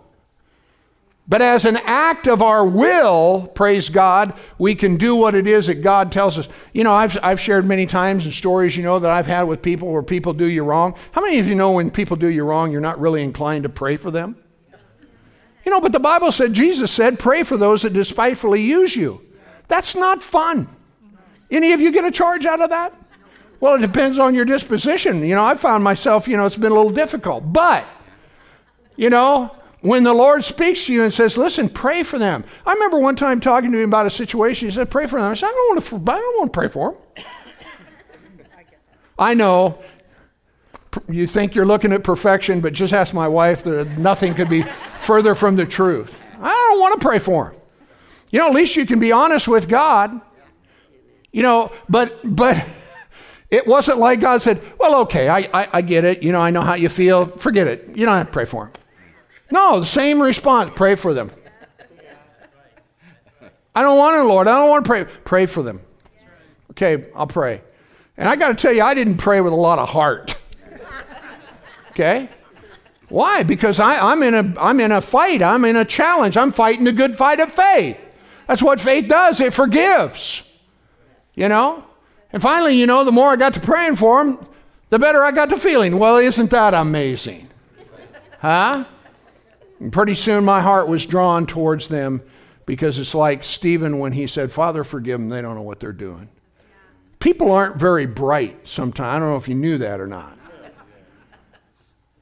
[1.33, 5.69] But as an act of our will, praise God, we can do what it is
[5.69, 6.47] that God tells us.
[6.75, 9.63] You know, I've, I've shared many times and stories, you know, that I've had with
[9.63, 10.95] people where people do you wrong.
[11.13, 13.71] How many of you know when people do you wrong, you're not really inclined to
[13.71, 14.37] pray for them?
[15.65, 19.23] You know, but the Bible said, Jesus said, pray for those that despitefully use you.
[19.69, 20.69] That's not fun.
[21.51, 22.95] Any of you get a charge out of that?
[23.59, 25.25] Well, it depends on your disposition.
[25.25, 27.55] You know, I found myself, you know, it's been a little difficult.
[27.55, 27.87] But,
[28.97, 32.45] you know, when the Lord speaks to you and says, listen, pray for them.
[32.65, 34.69] I remember one time talking to him about a situation.
[34.69, 35.31] He said, pray for them.
[35.31, 37.25] I said, I don't want to, I don't want to pray for them.
[39.19, 39.79] I know
[41.09, 44.63] you think you're looking at perfection, but just ask my wife that nothing could be
[44.63, 46.17] further from the truth.
[46.41, 47.61] I don't want to pray for them.
[48.31, 50.21] You know, at least you can be honest with God.
[51.33, 52.65] You know, but, but,
[53.51, 56.23] it wasn't like God said, Well, okay, I, I, I, get it.
[56.23, 57.27] You know, I know how you feel.
[57.27, 57.97] Forget it.
[57.97, 58.73] You don't have to pray for him.
[59.53, 60.73] No, the same response.
[60.75, 61.31] Pray for them.
[63.75, 64.49] I don't want to, Lord.
[64.49, 65.05] I don't want to pray.
[65.05, 65.83] Pray for them.
[66.71, 67.61] Okay, I'll pray.
[68.17, 70.37] And I got to tell you, I didn't pray with a lot of heart.
[71.91, 72.31] Okay?
[73.11, 73.43] Why?
[73.43, 75.43] Because I, am in a, I'm in a fight.
[75.43, 76.39] I'm in a challenge.
[76.39, 78.01] I'm fighting the good fight of faith.
[78.47, 79.39] That's what faith does.
[79.39, 80.51] It forgives.
[81.35, 81.85] You know?
[82.33, 84.39] And finally, you know, the more I got to praying for him,
[84.89, 85.99] the better I got to feeling.
[85.99, 87.51] Well, isn't that amazing?
[88.41, 88.85] Huh?
[89.91, 92.23] Pretty soon my heart was drawn towards them
[92.67, 95.29] because it's like Stephen when he said, Father, forgive them.
[95.29, 96.29] They don't know what they're doing.
[97.19, 99.17] People aren't very bright sometimes.
[99.17, 100.39] I don't know if you knew that or not.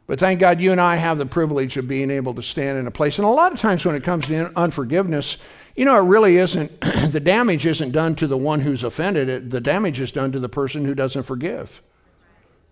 [0.07, 2.89] But thank God you and I have the privilege of being able to stand in
[2.89, 3.19] a place.
[3.19, 5.37] And a lot of times when it comes to unforgiveness,
[5.77, 6.81] you know, it really isn't,
[7.13, 10.41] the damage isn't done to the one who's offended, it, the damage is done to
[10.41, 11.81] the person who doesn't forgive.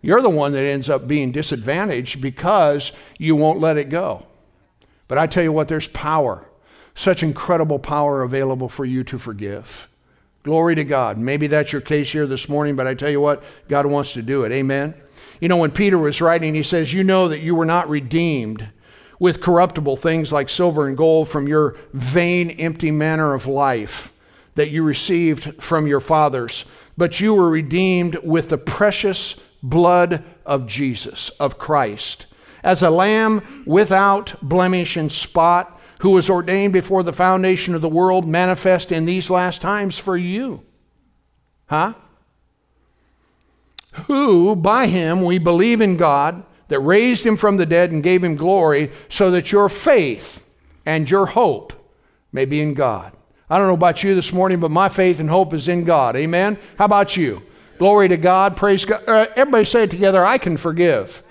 [0.02, 4.26] You're the one that ends up being disadvantaged because you won't let it go.
[5.08, 6.46] But I tell you what, there's power,
[6.94, 9.88] such incredible power available for you to forgive.
[10.42, 11.18] Glory to God.
[11.18, 14.22] Maybe that's your case here this morning, but I tell you what, God wants to
[14.22, 14.52] do it.
[14.52, 14.94] Amen.
[15.40, 18.68] You know, when Peter was writing, he says, You know that you were not redeemed
[19.18, 24.12] with corruptible things like silver and gold from your vain, empty manner of life
[24.54, 26.64] that you received from your fathers,
[26.96, 32.26] but you were redeemed with the precious blood of Jesus, of Christ,
[32.68, 37.88] as a lamb without blemish and spot, who was ordained before the foundation of the
[37.88, 40.62] world, manifest in these last times for you.
[41.66, 41.94] Huh?
[44.06, 48.22] Who, by him, we believe in God that raised him from the dead and gave
[48.22, 50.44] him glory, so that your faith
[50.84, 51.72] and your hope
[52.32, 53.14] may be in God.
[53.48, 56.16] I don't know about you this morning, but my faith and hope is in God.
[56.16, 56.58] Amen?
[56.76, 57.42] How about you?
[57.78, 58.58] Glory to God.
[58.58, 59.08] Praise God.
[59.08, 61.22] Uh, everybody say it together I can forgive.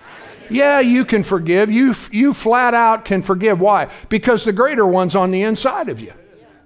[0.49, 1.71] Yeah, you can forgive.
[1.71, 3.60] You, you flat out can forgive.
[3.60, 3.89] Why?
[4.10, 6.13] Because the greater one's on the inside of you.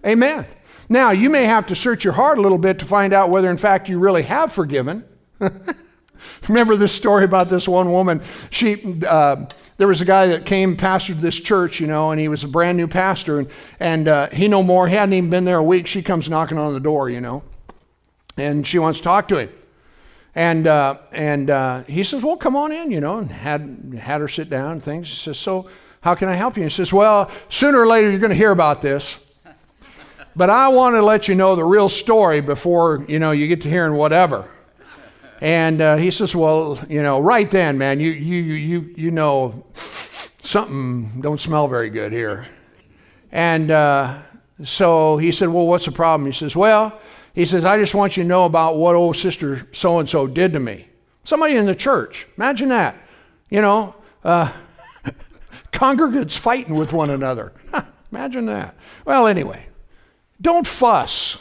[0.05, 0.45] Amen.
[0.89, 3.49] Now, you may have to search your heart a little bit to find out whether,
[3.49, 5.05] in fact, you really have forgiven.
[6.47, 8.21] Remember this story about this one woman?
[8.49, 9.45] She, uh,
[9.77, 12.47] there was a guy that came pastored this church, you know, and he was a
[12.47, 14.87] brand new pastor, and, and uh, he no more.
[14.87, 15.87] He hadn't even been there a week.
[15.87, 17.43] She comes knocking on the door, you know,
[18.37, 19.49] and she wants to talk to him.
[20.33, 24.21] And, uh, and uh, he says, Well, come on in, you know, and had, had
[24.21, 25.09] her sit down and things.
[25.09, 25.69] He says, So,
[26.01, 26.63] how can I help you?
[26.63, 29.19] he says, Well, sooner or later you're going to hear about this.
[30.33, 33.61] But I want to let you know the real story before, you know, you get
[33.61, 34.49] to hearing whatever.
[35.41, 39.65] And uh, he says, Well, you know, right then, man, you, you, you, you know,
[39.73, 42.47] something don't smell very good here.
[43.31, 44.19] And uh,
[44.63, 46.31] so he said, Well, what's the problem?
[46.31, 46.99] He says, Well,
[47.33, 50.27] he says, I just want you to know about what old sister so and so
[50.27, 50.87] did to me.
[51.23, 52.27] Somebody in the church.
[52.37, 52.95] Imagine that.
[53.49, 54.51] You know, uh,
[55.71, 57.53] congregants fighting with one another.
[58.11, 58.75] Imagine that.
[59.05, 59.65] Well, anyway,
[60.41, 61.37] don't fuss.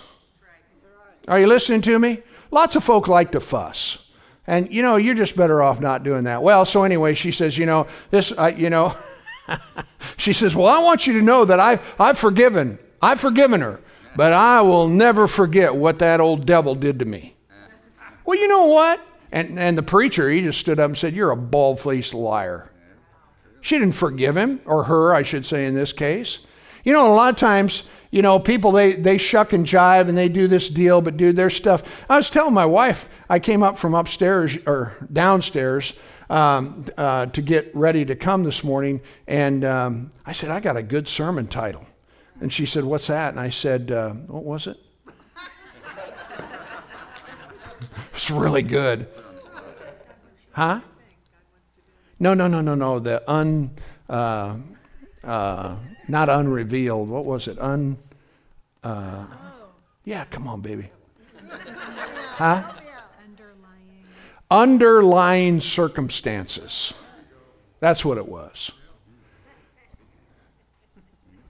[1.26, 2.22] Are you listening to me?
[2.50, 3.98] Lots of folk like to fuss.
[4.46, 6.42] And, you know, you're just better off not doing that.
[6.42, 8.96] Well, so anyway, she says, you know, this, uh, you know,
[10.16, 12.78] she says, well, I want you to know that I've, I've forgiven.
[13.00, 13.80] I've forgiven her.
[14.16, 17.36] But I will never forget what that old devil did to me.
[18.24, 19.00] Well, you know what?
[19.32, 22.70] And, and the preacher, he just stood up and said, You're a bald faced liar.
[23.60, 26.38] She didn't forgive him, or her, I should say, in this case.
[26.82, 30.18] You know, a lot of times you know, people, they, they shuck and jive and
[30.18, 32.04] they do this deal, but dude, their stuff.
[32.10, 35.94] I was telling my wife, I came up from upstairs or downstairs
[36.28, 40.76] um, uh, to get ready to come this morning, and um, I said, I got
[40.76, 41.86] a good sermon title.
[42.40, 43.30] And she said, What's that?
[43.30, 44.76] And I said, uh, What was it?
[48.14, 49.06] it's really good.
[50.52, 50.80] Huh?
[52.18, 52.98] No, no, no, no, no.
[52.98, 53.70] The un.
[54.08, 54.56] Uh,
[55.22, 55.76] uh,
[56.08, 57.08] not unrevealed.
[57.08, 57.58] What was it?
[57.60, 57.96] Un.
[58.82, 59.26] Uh,
[60.04, 60.90] yeah, come on, baby.
[62.36, 62.72] Huh?
[63.22, 64.04] Underlying.
[64.50, 66.94] Underlying circumstances.
[67.80, 68.72] That's what it was.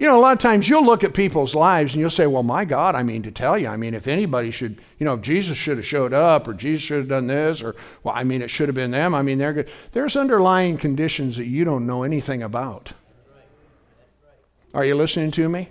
[0.01, 2.43] You know, a lot of times you'll look at people's lives and you'll say, well,
[2.43, 5.21] my God, I mean, to tell you, I mean, if anybody should, you know, if
[5.21, 8.41] Jesus should have showed up or Jesus should have done this or, well, I mean,
[8.41, 9.15] it should have been them.
[9.15, 9.69] I mean, they're good.
[9.93, 12.95] There's underlying conditions that you don't know anything about.
[14.73, 15.69] Are you listening to me?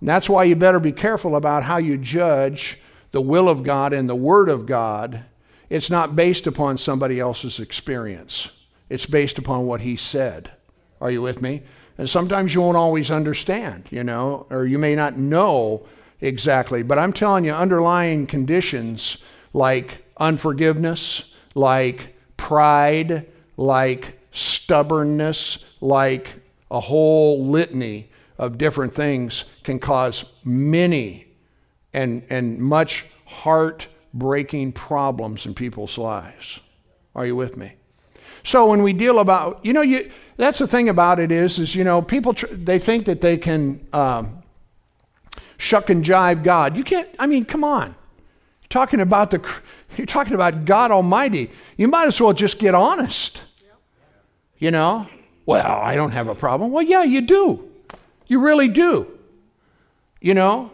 [0.00, 3.92] And that's why you better be careful about how you judge the will of God
[3.92, 5.24] and the Word of God.
[5.68, 8.48] It's not based upon somebody else's experience,
[8.88, 10.52] it's based upon what He said.
[11.02, 11.64] Are you with me?
[12.02, 15.86] And sometimes you won't always understand, you know, or you may not know
[16.20, 16.82] exactly.
[16.82, 19.18] But I'm telling you, underlying conditions
[19.52, 26.42] like unforgiveness, like pride, like stubbornness, like
[26.72, 31.28] a whole litany of different things can cause many
[31.94, 36.58] and, and much heart-breaking problems in people's lives.
[37.14, 37.74] Are you with me?
[38.44, 41.74] So when we deal about, you know, you, that's the thing about it is, is
[41.74, 44.42] you know, people tr- they think that they can um,
[45.58, 46.76] shuck and jive God.
[46.76, 47.08] You can't.
[47.18, 47.88] I mean, come on.
[48.62, 49.60] You're talking about the,
[49.96, 51.50] you're talking about God Almighty.
[51.76, 53.42] You might as well just get honest.
[54.58, 55.08] You know,
[55.44, 56.70] Well, I don't have a problem.
[56.70, 57.68] Well, yeah, you do.
[58.28, 59.08] You really do.
[60.20, 60.70] You know?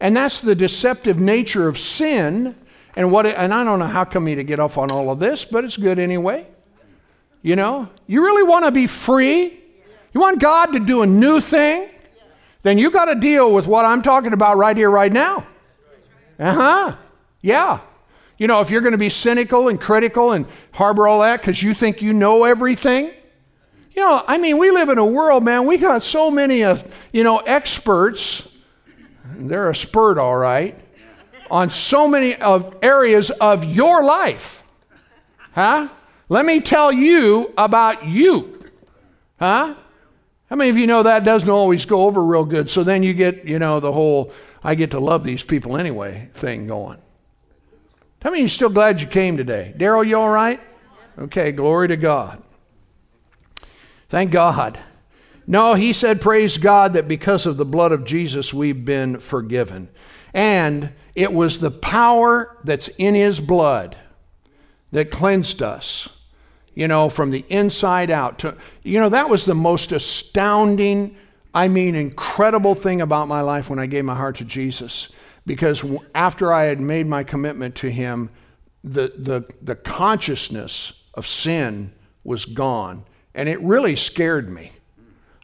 [0.00, 2.56] And that's the deceptive nature of sin.
[2.94, 5.10] And what it, and I don't know how come me to get off on all
[5.10, 6.46] of this, but it's good anyway.
[7.42, 7.88] You know?
[8.06, 9.60] You really want to be free?
[10.14, 11.88] You want God to do a new thing?
[12.62, 15.46] Then you got to deal with what I'm talking about right here, right now.
[16.38, 16.96] Uh huh.
[17.40, 17.80] Yeah.
[18.38, 21.62] You know, if you're going to be cynical and critical and harbor all that because
[21.62, 23.10] you think you know everything,
[23.94, 26.82] you know, I mean, we live in a world, man, we got so many of,
[27.12, 28.48] you know, experts,
[29.36, 30.78] they're a spurt, all right,
[31.50, 34.62] on so many of areas of your life.
[35.54, 35.88] Huh?
[36.32, 38.58] Let me tell you about you.
[39.38, 39.74] Huh?
[40.48, 42.70] How many of you know that doesn't always go over real good?
[42.70, 44.32] So then you get, you know, the whole
[44.64, 46.96] I get to love these people anyway thing going.
[48.22, 49.74] How many of you still glad you came today?
[49.76, 50.58] Daryl, you all right?
[51.18, 52.42] Okay, glory to God.
[54.08, 54.78] Thank God.
[55.46, 59.90] No, he said, Praise God that because of the blood of Jesus we've been forgiven.
[60.32, 63.98] And it was the power that's in his blood
[64.92, 66.08] that cleansed us,
[66.74, 68.38] you know, from the inside out.
[68.40, 71.16] To, you know, that was the most astounding,
[71.54, 75.08] I mean, incredible thing about my life when I gave my heart to Jesus.
[75.44, 78.30] Because after I had made my commitment to him,
[78.84, 81.92] the, the, the consciousness of sin
[82.24, 83.04] was gone
[83.34, 84.72] and it really scared me.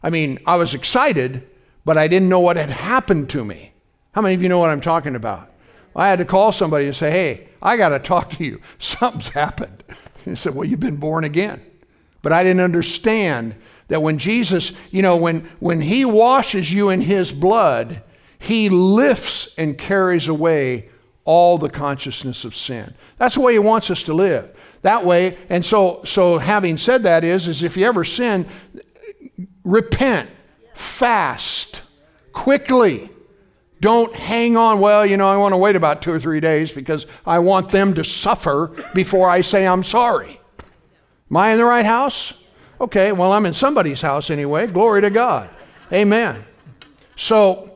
[0.03, 1.47] I mean, I was excited,
[1.85, 3.73] but I didn't know what had happened to me.
[4.13, 5.51] How many of you know what I'm talking about?
[5.95, 8.61] I had to call somebody and say, hey, I got to talk to you.
[8.79, 9.83] Something's happened.
[10.29, 11.61] He said, well, you've been born again.
[12.21, 13.55] But I didn't understand
[13.87, 18.03] that when Jesus, you know, when, when he washes you in his blood,
[18.37, 20.89] he lifts and carries away
[21.25, 22.93] all the consciousness of sin.
[23.17, 24.55] That's the way he wants us to live.
[24.81, 28.47] That way, and so so having said that is is if you ever sin,
[29.63, 30.29] repent,
[30.73, 31.83] fast,
[32.31, 33.09] quickly.
[33.81, 36.71] Don't hang on, well, you know, I want to wait about two or three days
[36.71, 40.41] because I want them to suffer before I say I'm sorry.
[41.31, 42.33] Am I in the right house?
[42.81, 44.67] Okay, well, I'm in somebody's house anyway.
[44.67, 45.49] Glory to God.
[45.93, 46.45] Amen.
[47.15, 47.75] So,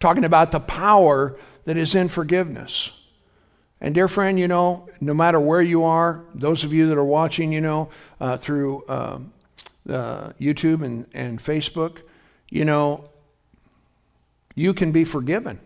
[0.00, 2.90] talking about the power that is in forgiveness.
[3.80, 7.04] And, dear friend, you know, no matter where you are, those of you that are
[7.04, 7.90] watching, you know,
[8.20, 9.18] uh, through uh,
[9.86, 11.98] YouTube and, and Facebook,
[12.48, 13.10] you know,
[14.54, 15.60] you can be forgiven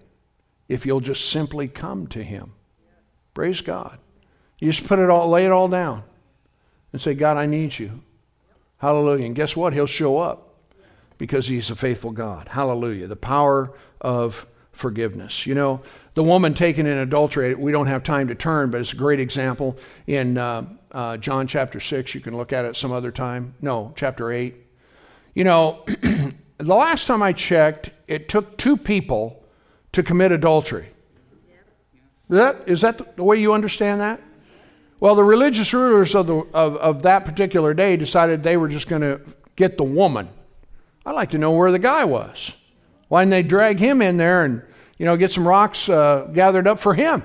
[0.69, 2.53] if you'll just simply come to Him.
[3.35, 3.99] Praise God.
[4.59, 6.03] You just put it all, lay it all down
[6.93, 8.03] and say, God, I need you.
[8.79, 9.27] Hallelujah.
[9.27, 9.73] And guess what?
[9.73, 10.55] He'll show up
[11.17, 12.49] because He's a faithful God.
[12.49, 13.07] Hallelujah.
[13.07, 15.47] The power of forgiveness.
[15.47, 15.83] You know,
[16.15, 19.21] the woman taken in adultery, we don't have time to turn, but it's a great
[19.21, 19.77] example
[20.07, 22.15] in uh, uh, John chapter 6.
[22.15, 23.55] You can look at it some other time.
[23.61, 24.55] No, chapter 8.
[25.35, 25.85] You know,
[26.59, 29.43] the last time I checked, it took two people
[29.93, 30.89] to commit adultery.
[32.29, 34.21] Is that, is that the way you understand that?
[35.01, 38.89] Well, the religious rulers of, the, of, of that particular day decided they were just
[38.89, 39.21] going to
[39.57, 40.29] get the woman.
[41.07, 42.53] I'd like to know where the guy was.
[43.07, 44.63] Why didn't they drag him in there and,
[44.99, 47.23] you know, get some rocks uh, gathered up for him?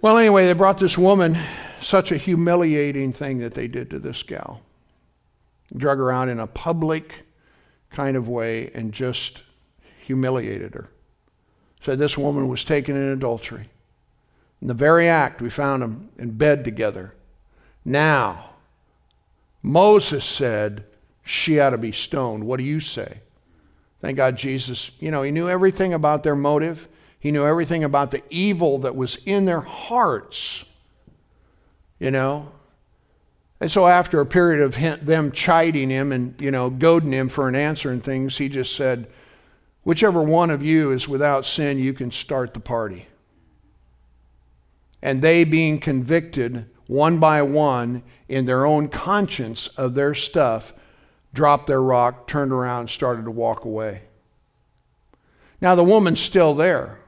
[0.00, 1.36] Well, anyway, they brought this woman,
[1.80, 4.60] such a humiliating thing that they did to this gal.
[5.76, 7.24] Drug her out in a public
[7.90, 9.42] kind of way and just
[10.04, 10.88] humiliated her.
[11.80, 13.68] Said this woman was taken in adultery.
[14.60, 17.14] In the very act, we found them in bed together.
[17.84, 18.50] Now,
[19.62, 20.84] Moses said
[21.24, 22.44] she ought to be stoned.
[22.44, 23.20] What do you say?
[24.00, 26.88] Thank God Jesus, you know, he knew everything about their motive.
[27.18, 30.64] He knew everything about the evil that was in their hearts,
[31.98, 32.52] you know.
[33.60, 37.28] And so after a period of him, them chiding him and, you know, goading him
[37.28, 39.08] for an answer and things, he just said,
[39.82, 43.08] whichever one of you is without sin, you can start the party.
[45.02, 50.72] And they being convicted one by one in their own conscience of their stuff,
[51.34, 54.02] dropped their rock, turned around, started to walk away.
[55.60, 57.00] Now the woman's still there.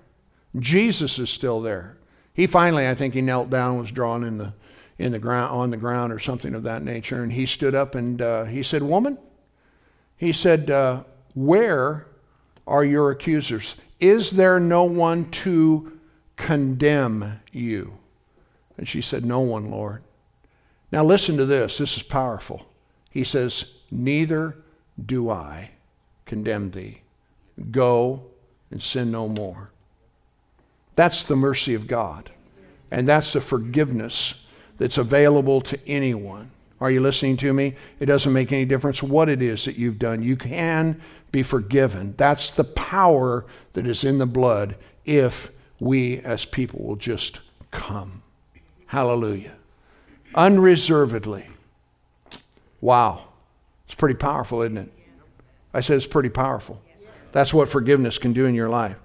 [0.58, 1.96] Jesus is still there.
[2.34, 4.52] He finally, I think he knelt down, was drawn in the,
[5.00, 7.94] in the ground, on the ground or something of that nature, and he stood up
[7.94, 9.16] and uh, he said, Woman,
[10.14, 12.06] he said, uh, Where
[12.66, 13.76] are your accusers?
[13.98, 15.98] Is there no one to
[16.36, 17.96] condemn you?
[18.76, 20.02] And she said, No one, Lord.
[20.92, 21.78] Now listen to this.
[21.78, 22.66] This is powerful.
[23.08, 24.58] He says, Neither
[25.02, 25.70] do I
[26.26, 27.00] condemn thee.
[27.70, 28.26] Go
[28.70, 29.70] and sin no more.
[30.94, 32.30] That's the mercy of God.
[32.90, 34.34] And that's the forgiveness
[34.80, 36.50] that's available to anyone.
[36.80, 37.74] Are you listening to me?
[38.00, 40.22] It doesn't make any difference what it is that you've done.
[40.22, 40.98] You can
[41.30, 42.14] be forgiven.
[42.16, 48.22] That's the power that is in the blood if we as people will just come.
[48.86, 49.52] Hallelujah.
[50.34, 51.46] Unreservedly.
[52.80, 53.24] Wow.
[53.84, 54.92] It's pretty powerful, isn't it?
[55.74, 56.80] I said it's pretty powerful.
[57.32, 58.96] That's what forgiveness can do in your life.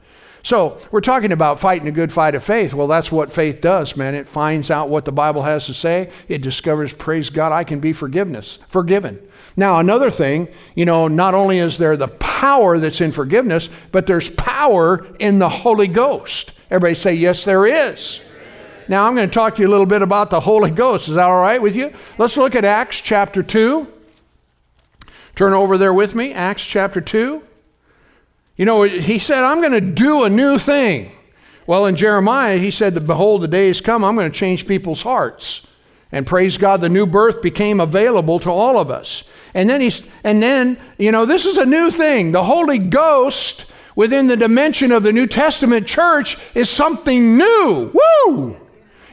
[0.46, 2.72] So, we're talking about fighting a good fight of faith.
[2.72, 4.14] Well, that's what faith does, man.
[4.14, 6.12] It finds out what the Bible has to say.
[6.28, 9.28] It discovers, praise God, I can be forgiveness, forgiven.
[9.58, 14.06] Now, another thing, you know, not only is there the power that's in forgiveness, but
[14.06, 16.54] there's power in the Holy Ghost.
[16.70, 18.22] Everybody say, yes, there is.
[18.88, 21.10] Now, I'm going to talk to you a little bit about the Holy Ghost.
[21.10, 21.91] Is that all right with you?
[22.20, 23.91] Let's look at Acts chapter 2.
[25.34, 27.41] Turn over there with me, Acts chapter 2.
[28.58, 31.12] You know, he said, I'm going to do a new thing.
[31.68, 34.68] Well, in Jeremiah, he said that, Behold, the day days come, I'm going to change
[34.68, 35.68] people's hearts.
[36.12, 39.30] And praise God, the new birth became available to all of us.
[39.53, 42.32] And then he's, and then, you know, this is a new thing.
[42.32, 47.91] The Holy Ghost within the dimension of the New Testament church is something new.
[47.93, 48.58] Woo!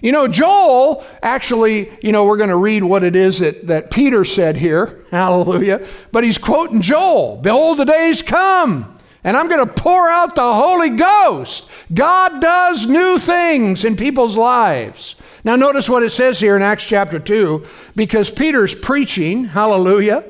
[0.03, 3.91] You know, Joel actually, you know, we're going to read what it is that, that
[3.91, 5.05] Peter said here.
[5.11, 5.87] Hallelujah.
[6.11, 10.55] But he's quoting Joel Behold, the days come and I'm going to pour out the
[10.55, 11.69] Holy Ghost.
[11.93, 15.15] God does new things in people's lives.
[15.45, 17.67] Now, notice what it says here in Acts chapter 2,
[17.97, 20.25] because Peter's preaching, hallelujah.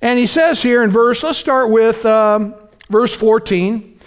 [0.00, 2.54] And he says here in verse, let's start with um,
[2.88, 3.98] verse 14.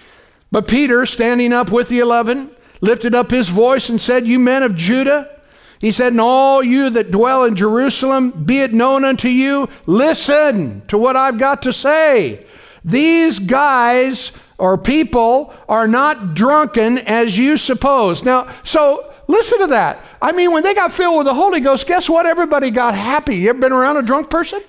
[0.52, 2.52] But Peter, standing up with the eleven,
[2.82, 5.40] lifted up his voice and said, You men of Judah,
[5.80, 10.84] he said, And all you that dwell in Jerusalem, be it known unto you, listen
[10.88, 12.46] to what I've got to say.
[12.84, 18.24] These guys or people are not drunken as you suppose.
[18.24, 20.04] Now, so listen to that.
[20.22, 22.26] I mean, when they got filled with the Holy Ghost, guess what?
[22.26, 23.38] Everybody got happy.
[23.38, 24.62] You ever been around a drunk person?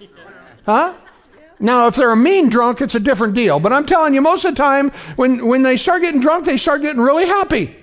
[0.65, 0.95] Huh?
[1.59, 3.61] Now, if they're a mean drunk, it's a different deal.
[3.61, 6.57] But I'm telling you, most of the time, when, when they start getting drunk, they
[6.57, 7.75] start getting really happy.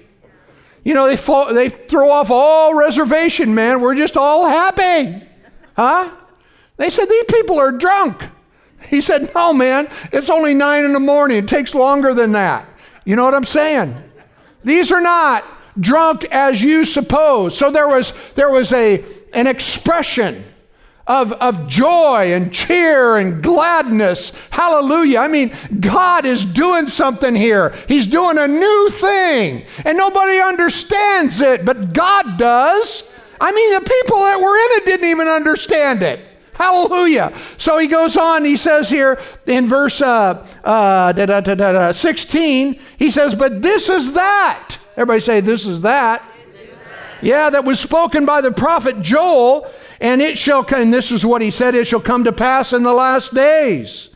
[0.84, 1.16] You know, they,
[1.54, 3.82] they throw off all reservation, man.
[3.82, 5.28] We're just all happy.
[5.76, 6.10] Huh?
[6.78, 8.24] They said, These people are drunk.
[8.82, 11.38] He said, No, man, it's only nine in the morning.
[11.38, 12.68] It takes longer than that.
[13.06, 13.96] You know what I'm saying?
[14.64, 15.44] These are not
[15.80, 17.58] drunk as you suppose.
[17.58, 19.04] So there was, there was a,
[19.34, 20.44] an expression
[21.08, 24.38] of, of joy and cheer and gladness.
[24.50, 25.20] Hallelujah.
[25.20, 27.74] I mean, God is doing something here.
[27.88, 33.10] He's doing a new thing, and nobody understands it, but God does.
[33.40, 36.20] I mean, the people that were in it didn't even understand it.
[36.58, 37.34] Hallelujah.
[37.58, 42.80] So he goes on, he says here in verse uh, uh, da, da, da, 16,
[42.98, 44.78] he says, But this is that.
[44.94, 46.24] Everybody say, This is that.
[47.22, 51.24] Yeah, that was spoken by the prophet Joel, and it shall come, and this is
[51.24, 54.10] what he said, it shall come to pass in the last days,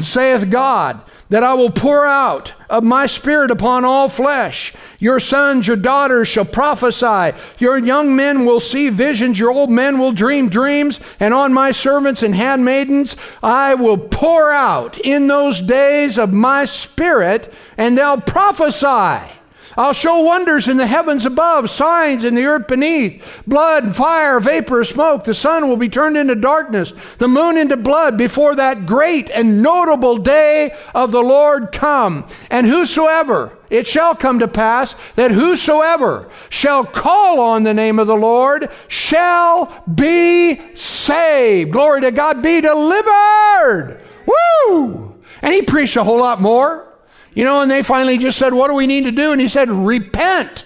[0.00, 4.74] saith God, that I will pour out of my spirit upon all flesh.
[4.98, 7.36] Your sons, your daughters shall prophesy.
[7.58, 9.38] Your young men will see visions.
[9.38, 11.00] Your old men will dream dreams.
[11.20, 16.64] And on my servants and handmaidens I will pour out in those days of my
[16.64, 19.35] spirit, and they'll prophesy.
[19.76, 24.84] I'll show wonders in the heavens above, signs in the earth beneath blood, fire, vapor,
[24.84, 25.24] smoke.
[25.24, 29.62] The sun will be turned into darkness, the moon into blood before that great and
[29.62, 32.26] notable day of the Lord come.
[32.50, 38.06] And whosoever, it shall come to pass that whosoever shall call on the name of
[38.06, 41.72] the Lord shall be saved.
[41.72, 44.00] Glory to God, be delivered.
[44.26, 45.14] Woo!
[45.42, 46.95] And he preached a whole lot more.
[47.36, 49.30] You know, and they finally just said, What do we need to do?
[49.30, 50.64] And he said, Repent.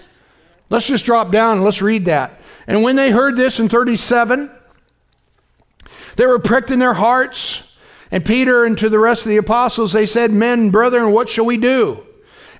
[0.69, 2.39] Let's just drop down and let's read that.
[2.65, 4.49] And when they heard this in 37,
[6.15, 7.75] they were pricked in their hearts.
[8.09, 11.45] And Peter and to the rest of the apostles, they said, Men, brethren, what shall
[11.45, 12.05] we do?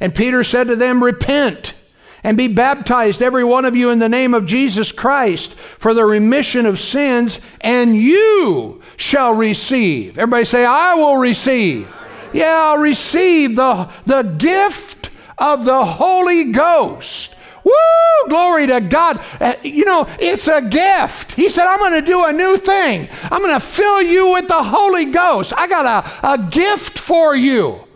[0.02, 1.74] And Peter said to them, Repent
[2.22, 6.04] and be baptized, every one of you, in the name of Jesus Christ for the
[6.04, 10.18] remission of sins, and you shall receive.
[10.18, 11.98] Everybody say, I will receive
[12.34, 17.36] yeah, I'll receive the, the gift of the Holy Ghost.
[17.64, 18.30] Woo!
[18.30, 19.24] Glory to God.
[19.40, 21.34] Uh, you know, it's a gift.
[21.34, 23.08] He said, I'm going to do a new thing.
[23.32, 25.54] I'm going to fill you with the Holy Ghost.
[25.56, 27.88] I got a, a gift for you.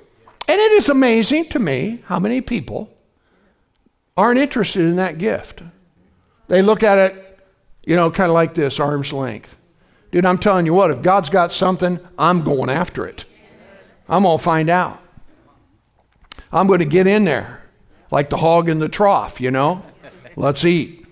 [0.48, 2.92] And it is amazing to me how many people
[4.16, 5.64] aren't interested in that gift.
[6.48, 7.40] They look at it,
[7.84, 9.58] you know, kind of like this arm's length.
[10.12, 13.26] Dude, I'm telling you what, if God's got something, I'm going after it.
[14.08, 15.02] I'm going to find out.
[16.52, 17.64] I'm going to get in there
[18.12, 19.84] like the hog in the trough, you know?
[20.36, 21.06] Let's eat.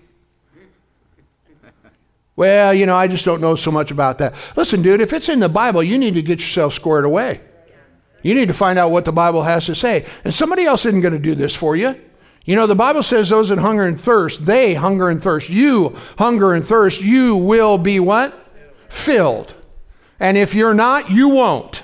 [2.36, 4.34] Well, you know, I just don't know so much about that.
[4.56, 7.40] Listen, dude, if it's in the Bible, you need to get yourself squared away.
[8.22, 10.06] You need to find out what the Bible has to say.
[10.24, 12.00] And somebody else isn't going to do this for you.
[12.44, 15.48] You know, the Bible says those that hunger and thirst, they hunger and thirst.
[15.48, 18.34] You hunger and thirst, you will be what?
[18.88, 19.54] Filled.
[20.18, 21.82] And if you're not, you won't.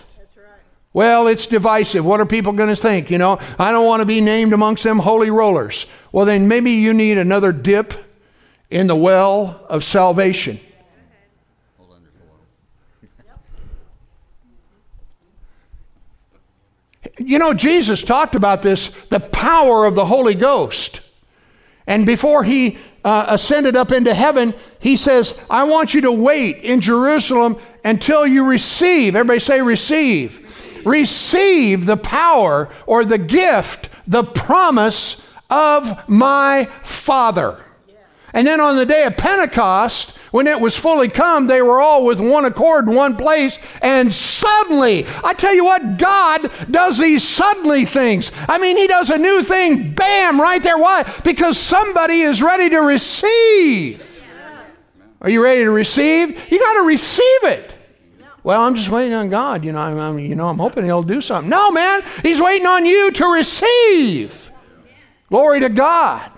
[0.93, 2.05] Well, it's divisive.
[2.05, 3.11] What are people going to think?
[3.11, 5.87] You know, I don't want to be named amongst them holy rollers.
[6.11, 7.95] Well, then maybe you need another dip
[8.71, 10.59] in the well of salvation.
[17.19, 21.03] You know, Jesus talked about this the power of the Holy Ghost.
[21.87, 26.59] And before he uh, ascended up into heaven, he says, I want you to wait
[26.59, 29.17] in Jerusalem until you receive.
[29.17, 30.50] Everybody say, receive.
[30.85, 37.59] Receive the power or the gift, the promise of my Father.
[38.33, 42.05] And then on the day of Pentecost, when it was fully come, they were all
[42.07, 43.59] with one accord in one place.
[43.83, 48.31] And suddenly, I tell you what, God does these suddenly things.
[48.49, 50.79] I mean, He does a new thing, bam, right there.
[50.79, 51.11] Why?
[51.25, 54.07] Because somebody is ready to receive.
[55.21, 56.51] Are you ready to receive?
[56.51, 57.75] You got to receive it.
[58.43, 59.65] Well, I'm just waiting on God.
[59.65, 61.51] You know, I'm, I'm, you know, I'm hoping He'll do something.
[61.51, 64.51] No, man, He's waiting on you to receive.
[65.29, 66.33] Glory to God.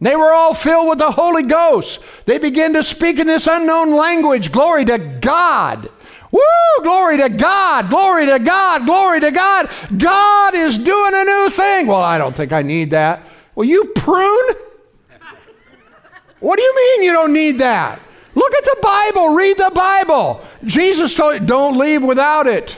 [0.00, 2.00] They were all filled with the Holy Ghost.
[2.26, 4.52] They began to speak in this unknown language.
[4.52, 5.88] Glory to God.
[6.30, 6.82] Woo!
[6.82, 7.88] Glory to God.
[7.88, 8.84] Glory to God.
[8.84, 9.70] Glory to God.
[9.96, 11.86] God is doing a new thing.
[11.86, 13.22] Well, I don't think I need that.
[13.54, 14.54] Well, you prune?
[16.40, 18.00] What do you mean you don't need that?
[18.34, 19.34] Look at the Bible.
[19.34, 20.44] Read the Bible.
[20.64, 22.76] Jesus told you, don't leave without it.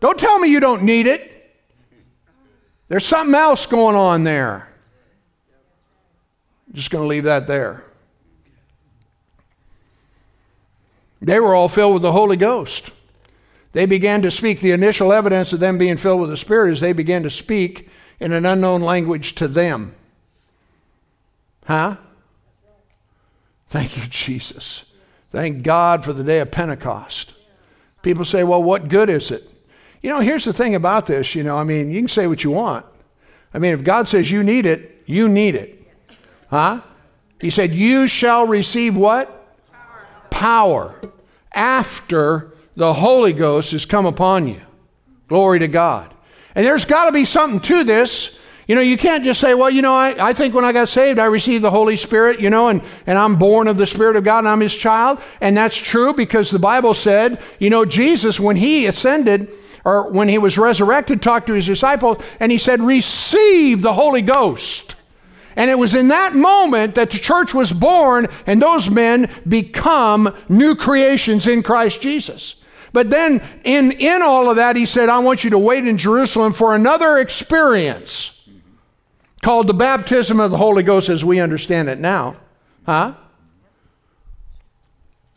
[0.00, 1.34] Don't tell me you don't need it.
[2.88, 4.68] There's something else going on there.
[6.68, 7.84] I'm just going to leave that there.
[11.20, 12.90] They were all filled with the Holy Ghost.
[13.72, 14.60] They began to speak.
[14.60, 17.88] The initial evidence of them being filled with the Spirit is they began to speak
[18.20, 19.94] in an unknown language to them.
[21.66, 21.96] Huh?
[23.68, 24.84] Thank you, Jesus.
[25.30, 27.34] Thank God for the day of Pentecost.
[28.02, 29.48] People say, well, what good is it?
[30.02, 31.34] You know, here's the thing about this.
[31.34, 32.86] You know, I mean, you can say what you want.
[33.52, 35.86] I mean, if God says you need it, you need it.
[36.48, 36.82] Huh?
[37.40, 39.28] He said, You shall receive what?
[40.30, 40.90] Power.
[41.00, 41.12] Power.
[41.52, 44.60] After the Holy Ghost has come upon you.
[45.28, 46.14] Glory to God.
[46.54, 48.38] And there's got to be something to this.
[48.68, 50.90] You know, you can't just say, well, you know, I, I think when I got
[50.90, 54.14] saved, I received the Holy Spirit, you know, and, and I'm born of the Spirit
[54.16, 55.20] of God and I'm His child.
[55.40, 59.50] And that's true because the Bible said, you know, Jesus, when He ascended,
[59.86, 64.20] or when He was resurrected, talked to His disciples, and He said, receive the Holy
[64.20, 64.96] Ghost.
[65.56, 70.36] And it was in that moment that the church was born and those men become
[70.50, 72.56] new creations in Christ Jesus.
[72.92, 75.96] But then in, in all of that, he said, I want you to wait in
[75.96, 78.37] Jerusalem for another experience
[79.42, 82.36] called the baptism of the Holy Ghost as we understand it now.
[82.86, 83.14] Huh?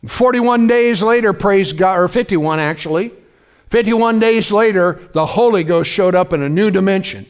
[0.06, 3.12] 41 days later, praise God, or 51 actually.
[3.68, 7.26] 51 days later, the Holy Ghost showed up in a new dimension.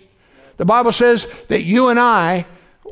[0.56, 2.46] The Bible says that you and I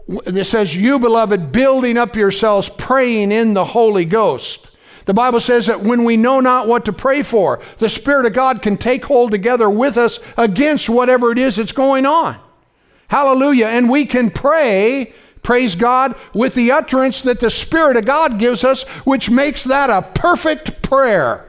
[0.08, 4.68] it says, You, beloved, building up yourselves, praying in the Holy Ghost.
[5.06, 8.32] The Bible says that when we know not what to pray for, the Spirit of
[8.32, 12.38] God can take hold together with us against whatever it is that's going on.
[13.10, 13.66] Hallelujah.
[13.66, 18.62] And we can pray, praise God, with the utterance that the Spirit of God gives
[18.62, 21.46] us, which makes that a perfect prayer.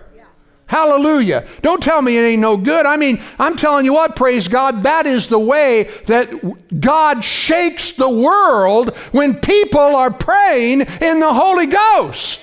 [0.65, 1.45] Hallelujah.
[1.61, 2.87] Don't tell me it ain't no good.
[2.87, 7.91] I mean, I'm telling you what, praise God, that is the way that God shakes
[7.91, 12.39] the world when people are praying in the Holy Ghost.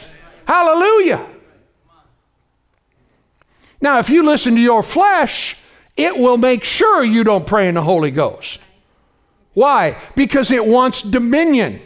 [0.47, 1.27] Hallelujah.
[3.81, 5.57] Now, if you listen to your flesh,
[5.97, 8.61] it will make sure you don't pray in the Holy Ghost.
[9.59, 9.97] Why?
[10.15, 11.81] Because it wants dominion,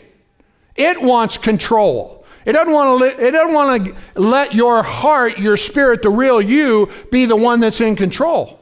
[0.77, 2.27] it wants control.
[2.45, 6.11] It doesn't want to let, it doesn't want to let your heart, your spirit, the
[6.11, 8.61] real you, be the one that's in control.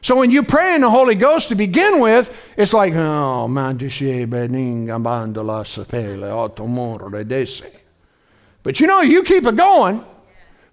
[0.00, 3.76] So when you pray in the Holy Ghost to begin with, it's like, oh, man,
[8.62, 10.02] but you know, you keep it going.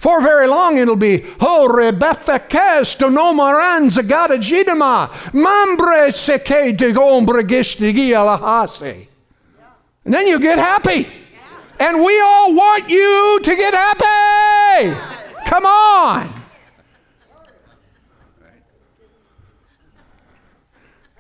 [0.04, 7.40] For very long it'll be, oh, rebefekesto no maranza gada jidama, mambre seke de gombre.
[10.04, 11.08] And then you get happy.
[11.80, 14.94] And we all want you to get happy.
[15.46, 16.30] Come on.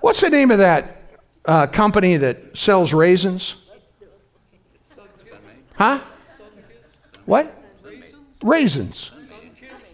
[0.01, 1.03] What's the name of that
[1.45, 3.55] uh, company that sells raisins?
[5.75, 6.01] Huh?
[7.23, 7.62] What?
[8.43, 9.11] Raisins.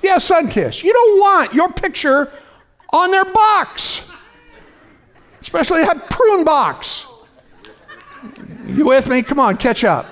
[0.01, 0.83] Yeah, Sunkist.
[0.83, 2.31] You don't want your picture
[2.91, 4.09] on their box,
[5.41, 7.05] especially that prune box.
[8.65, 9.21] You with me?
[9.21, 10.07] Come on, catch up.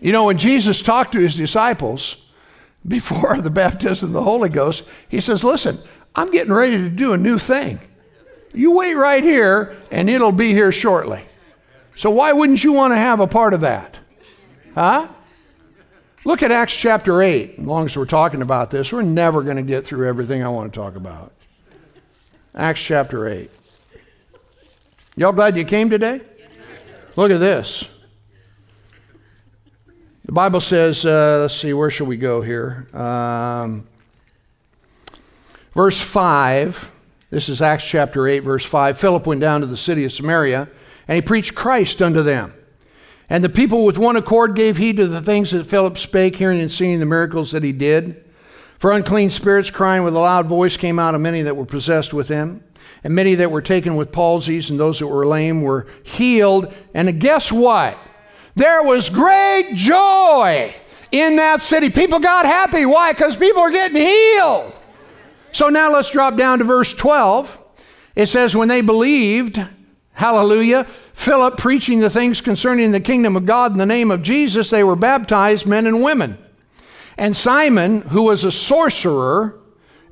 [0.00, 2.25] you know, when Jesus talked to his disciples
[2.86, 5.78] before the baptism of the Holy Ghost, he says, Listen,
[6.14, 7.80] I'm getting ready to do a new thing.
[8.52, 11.22] You wait right here, and it'll be here shortly.
[11.96, 13.98] So, why wouldn't you want to have a part of that?
[14.74, 15.08] Huh?
[16.24, 17.54] Look at Acts chapter 8.
[17.58, 20.48] As long as we're talking about this, we're never going to get through everything I
[20.48, 21.32] want to talk about.
[22.54, 23.50] Acts chapter 8.
[25.16, 26.20] Y'all glad you came today?
[27.14, 27.84] Look at this.
[30.26, 32.88] The Bible says, uh, let's see, where shall we go here?
[32.92, 33.86] Um,
[35.72, 36.90] verse 5.
[37.30, 38.98] This is Acts chapter 8, verse 5.
[38.98, 40.68] Philip went down to the city of Samaria,
[41.06, 42.52] and he preached Christ unto them.
[43.30, 46.60] And the people with one accord gave heed to the things that Philip spake, hearing
[46.60, 48.24] and seeing the miracles that he did.
[48.80, 52.12] For unclean spirits, crying with a loud voice, came out of many that were possessed
[52.12, 52.64] with him.
[53.04, 56.74] And many that were taken with palsies and those that were lame were healed.
[56.94, 57.96] And guess what?
[58.56, 60.74] There was great joy
[61.12, 61.90] in that city.
[61.90, 62.86] People got happy.
[62.86, 63.12] Why?
[63.12, 64.72] Because people are getting healed.
[65.52, 67.58] So now let's drop down to verse 12.
[68.16, 69.60] It says, When they believed,
[70.14, 74.70] hallelujah, Philip preaching the things concerning the kingdom of God in the name of Jesus,
[74.70, 76.38] they were baptized, men and women.
[77.18, 79.58] And Simon, who was a sorcerer,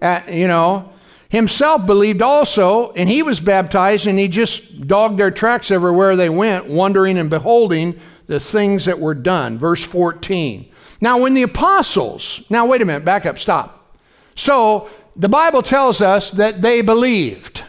[0.03, 0.93] at, you know,
[1.31, 6.29] himself believed also, and he was baptized, and he just dogged their tracks everywhere they
[6.29, 9.59] went, wondering and beholding the things that were done.
[9.59, 10.71] Verse 14.
[11.01, 13.99] Now, when the apostles, now wait a minute, back up, stop.
[14.35, 17.63] So, the Bible tells us that they believed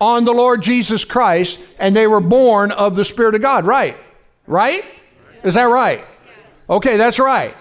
[0.00, 3.96] on the Lord Jesus Christ and they were born of the Spirit of God, right?
[4.46, 4.84] Right?
[5.44, 6.04] Is that right?
[6.68, 7.54] Okay, that's right.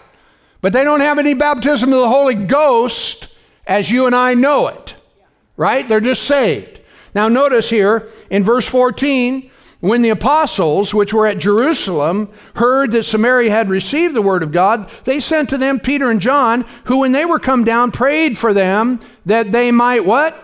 [0.61, 3.35] But they don't have any baptism of the Holy Ghost
[3.67, 4.95] as you and I know it,
[5.57, 5.87] right?
[5.87, 6.79] They're just saved.
[7.13, 9.50] Now, notice here in verse 14,
[9.81, 14.51] when the apostles, which were at Jerusalem, heard that Samaria had received the word of
[14.51, 18.37] God, they sent to them Peter and John, who, when they were come down, prayed
[18.37, 20.35] for them that they might what?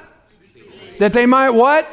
[0.98, 1.88] That they might what?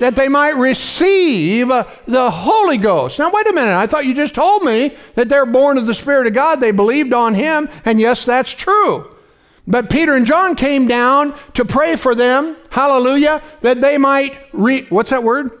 [0.00, 3.20] That they might receive the Holy Ghost.
[3.20, 3.74] Now, wait a minute.
[3.74, 6.60] I thought you just told me that they're born of the Spirit of God.
[6.60, 9.14] They believed on Him, and yes, that's true.
[9.68, 14.86] But Peter and John came down to pray for them, hallelujah, that they might, re-
[14.88, 15.57] what's that word?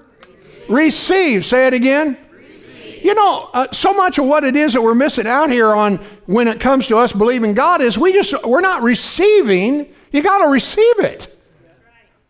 [0.68, 1.44] Receive.
[1.46, 2.16] Say it again.
[2.30, 3.04] Receive.
[3.04, 5.96] You know, uh, so much of what it is that we're missing out here on
[6.26, 9.92] when it comes to us believing God is we just, we're not receiving.
[10.12, 11.34] You got to receive it.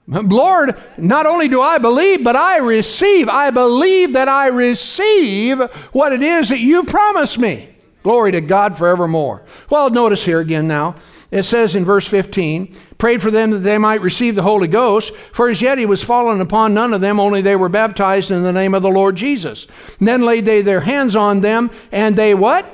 [0.09, 3.28] Lord, not only do I believe, but I receive.
[3.28, 5.61] I believe that I receive
[5.93, 7.68] what it is that you promised me.
[8.03, 9.43] Glory to God forevermore.
[9.68, 10.97] Well, notice here again now.
[11.31, 15.14] It says in verse 15, prayed for them that they might receive the Holy Ghost,
[15.14, 18.43] for as yet he was fallen upon none of them, only they were baptized in
[18.43, 19.66] the name of the Lord Jesus.
[19.99, 22.64] And then laid they their hands on them, and they what?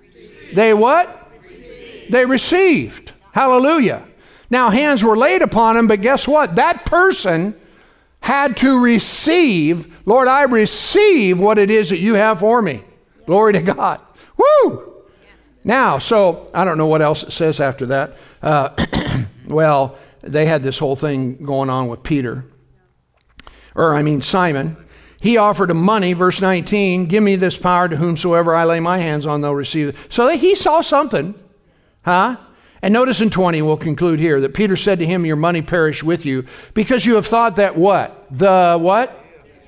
[0.00, 0.54] Received.
[0.54, 1.32] They what?
[1.42, 2.12] Received.
[2.12, 3.12] They received.
[3.32, 4.06] Hallelujah.
[4.48, 6.54] Now, hands were laid upon him, but guess what?
[6.54, 7.56] That person
[8.20, 12.84] had to receive, Lord, I receive what it is that you have for me.
[13.26, 14.00] Glory to God.
[14.36, 14.93] Woo!
[15.64, 18.16] Now, so I don't know what else it says after that.
[18.42, 18.70] Uh,
[19.46, 22.44] well, they had this whole thing going on with Peter,
[23.74, 24.76] or I mean, Simon.
[25.20, 28.98] He offered him money, verse 19, give me this power to whomsoever I lay my
[28.98, 29.96] hands on, they'll receive it.
[30.10, 31.34] So he saw something,
[32.04, 32.36] huh?
[32.82, 36.02] And notice in 20, we'll conclude here, that Peter said to him, Your money perish
[36.02, 36.44] with you,
[36.74, 38.26] because you have thought that what?
[38.30, 39.18] The what?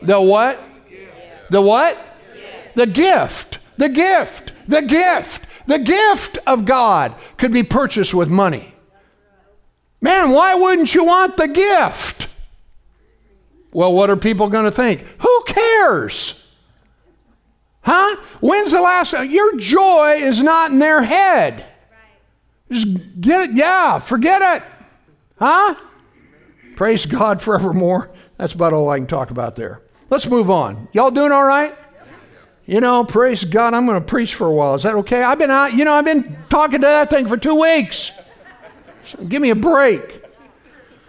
[0.03, 0.61] The what?
[1.49, 1.99] The what?
[2.75, 3.59] The gift.
[3.79, 4.53] The gift.
[4.69, 5.46] The gift.
[5.67, 8.75] The gift of God could be purchased with money.
[10.01, 12.29] Man, why wouldn't you want the gift?
[13.73, 15.05] Well, what are people going to think?
[15.19, 16.49] Who cares?
[17.83, 18.17] Huh?
[18.41, 19.13] When's the last?
[19.13, 21.69] Your joy is not in their head.
[22.71, 23.57] Just get it.
[23.57, 24.69] Yeah, forget it.
[25.39, 25.75] Huh?
[26.75, 28.11] Praise God forevermore.
[28.39, 29.83] That's about all I can talk about there.
[30.11, 30.89] Let's move on.
[30.93, 31.75] Y'all doing all right?
[32.67, 33.75] You know, praise God.
[33.75, 34.75] I'm going to preach for a while.
[34.75, 35.23] Is that okay?
[35.23, 38.11] I've been out, you know, I've been talking to that thing for two weeks.
[39.07, 40.25] So give me a break.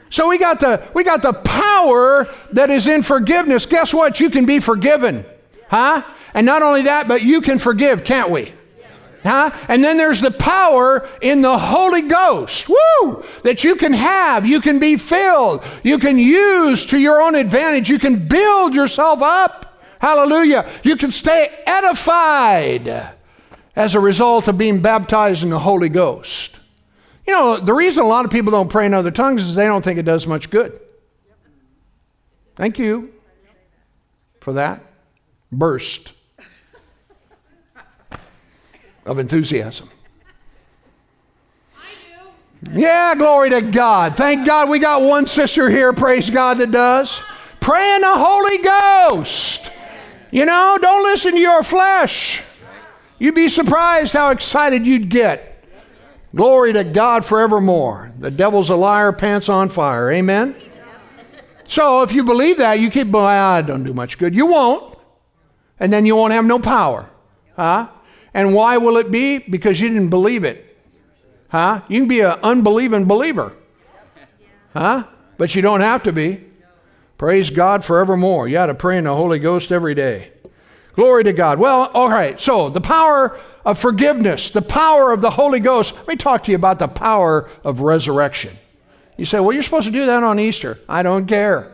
[0.09, 3.65] So we got the we got the power that is in forgiveness.
[3.65, 4.19] Guess what?
[4.19, 5.25] You can be forgiven.
[5.69, 6.03] Huh?
[6.33, 8.53] And not only that, but you can forgive, can't we?
[9.23, 9.51] Huh?
[9.67, 12.69] And then there's the power in the Holy Ghost.
[12.69, 13.25] Woo!
[13.43, 17.89] That you can have, you can be filled, you can use to your own advantage,
[17.89, 19.66] you can build yourself up.
[19.99, 20.69] Hallelujah.
[20.83, 23.15] You can stay edified
[23.75, 26.59] as a result of being baptized in the Holy Ghost.
[27.25, 29.67] You know, the reason a lot of people don't pray in other tongues is they
[29.67, 30.79] don't think it does much good.
[32.55, 33.13] Thank you
[34.39, 34.81] for that
[35.51, 36.13] burst
[39.05, 39.89] of enthusiasm.
[42.71, 44.17] Yeah, glory to God.
[44.17, 47.21] Thank God we got one sister here, praise God, that does.
[47.59, 48.57] Pray in the Holy
[49.17, 49.66] Ghost.
[50.31, 52.41] You know, don't listen to your flesh.
[53.19, 55.63] You'd be surprised how excited you'd get.
[56.35, 58.11] Glory to God forevermore.
[58.19, 60.11] The devil's a liar, pants on fire.
[60.11, 60.55] Amen?
[61.67, 64.35] So if you believe that, you keep, well, I don't do much good.
[64.35, 64.97] You won't.
[65.79, 67.09] And then you won't have no power.
[67.55, 67.89] Huh?
[68.33, 69.39] And why will it be?
[69.39, 70.77] Because you didn't believe it.
[71.49, 71.81] Huh?
[71.87, 73.53] You can be an unbelieving believer.
[74.73, 75.05] Huh?
[75.37, 76.43] But you don't have to be.
[77.17, 78.47] Praise God forevermore.
[78.47, 80.31] You ought to pray in the Holy Ghost every day.
[80.93, 81.59] Glory to God.
[81.59, 82.39] Well, all right.
[82.41, 85.95] So, the power of forgiveness, the power of the Holy Ghost.
[85.95, 88.57] Let me talk to you about the power of resurrection.
[89.17, 90.79] You say, well, you're supposed to do that on Easter.
[90.87, 91.73] I don't care.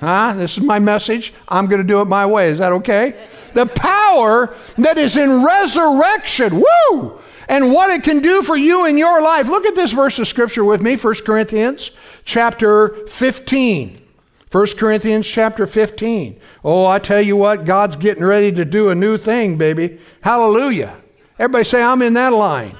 [0.00, 0.34] Huh?
[0.34, 1.32] This is my message.
[1.48, 2.50] I'm going to do it my way.
[2.50, 3.26] Is that okay?
[3.54, 6.62] The power that is in resurrection.
[6.62, 7.20] Woo!
[7.48, 9.48] And what it can do for you in your life.
[9.48, 11.90] Look at this verse of scripture with me, 1 Corinthians
[12.24, 14.07] chapter 15.
[14.50, 16.40] 1 Corinthians chapter 15.
[16.64, 19.98] Oh, I tell you what, God's getting ready to do a new thing, baby.
[20.22, 20.96] Hallelujah.
[21.38, 22.76] Everybody say, I'm in that line.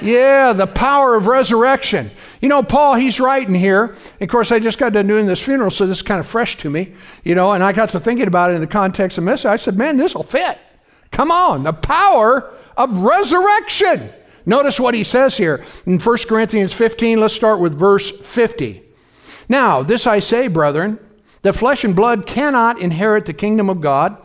[0.00, 2.10] Yeah, the power of resurrection.
[2.40, 3.94] You know, Paul, he's writing here.
[4.20, 6.56] Of course, I just got done doing this funeral, so this is kind of fresh
[6.58, 6.92] to me,
[7.22, 9.46] you know, and I got to thinking about it in the context of message.
[9.46, 10.58] I said, man, this will fit.
[11.10, 14.10] Come on, the power of resurrection.
[14.46, 17.20] Notice what he says here in 1 Corinthians 15.
[17.20, 18.82] Let's start with verse 50.
[19.48, 20.98] Now, this I say, brethren,
[21.42, 24.16] that flesh and blood cannot inherit the kingdom of God,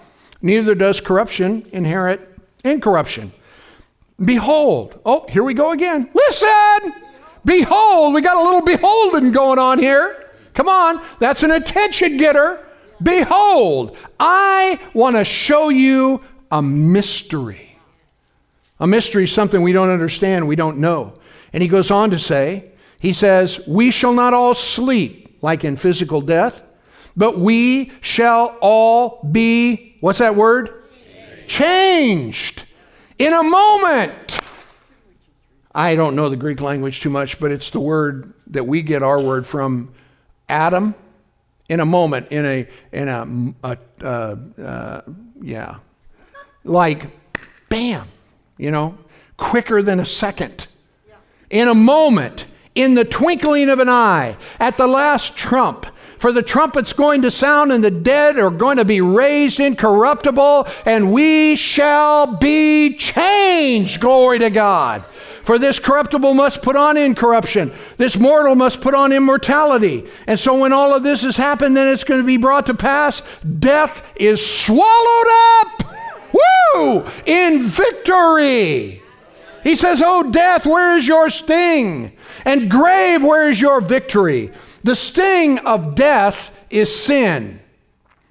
[0.41, 2.21] neither does corruption inherit
[2.63, 3.31] incorruption.
[4.23, 6.09] Behold, oh, here we go again.
[6.13, 6.93] Listen!
[7.45, 10.29] Behold, we got a little beholden going on here.
[10.53, 12.65] Come on, that's an attention getter.
[13.01, 17.77] Behold, I want to show you a mystery.
[18.79, 21.13] A mystery is something we don't understand, we don't know.
[21.53, 25.77] And he goes on to say, he says, We shall not all sleep like in
[25.77, 26.61] physical death,
[27.15, 30.83] but we shall all be, what's that word?
[31.47, 31.49] Changed.
[31.49, 32.63] Changed
[33.19, 34.39] in a moment.
[35.75, 39.03] I don't know the Greek language too much, but it's the word that we get
[39.03, 39.93] our word from
[40.47, 40.95] atom.
[41.67, 45.01] In a moment, in a, in a, a uh, uh,
[45.39, 45.75] yeah,
[46.63, 47.11] like
[47.69, 48.07] bam,
[48.57, 48.97] you know,
[49.37, 50.65] quicker than a second.
[51.51, 55.85] In a moment, in the twinkling of an eye, at the last trump,
[56.17, 60.67] for the trumpet's going to sound, and the dead are going to be raised incorruptible,
[60.85, 64.01] and we shall be changed.
[64.01, 65.05] Glory to God.
[65.49, 67.71] For this corruptible must put on incorruption.
[67.97, 70.05] This mortal must put on immortality.
[70.27, 72.75] And so when all of this has happened, then it's going to be brought to
[72.75, 73.23] pass.
[73.41, 75.27] Death is swallowed
[75.61, 75.83] up.
[76.33, 77.03] Woo!
[77.25, 79.01] In victory.
[79.63, 82.11] He says, Oh, death, where is your sting?
[82.45, 84.51] And grave, where is your victory?
[84.83, 87.59] The sting of death is sin.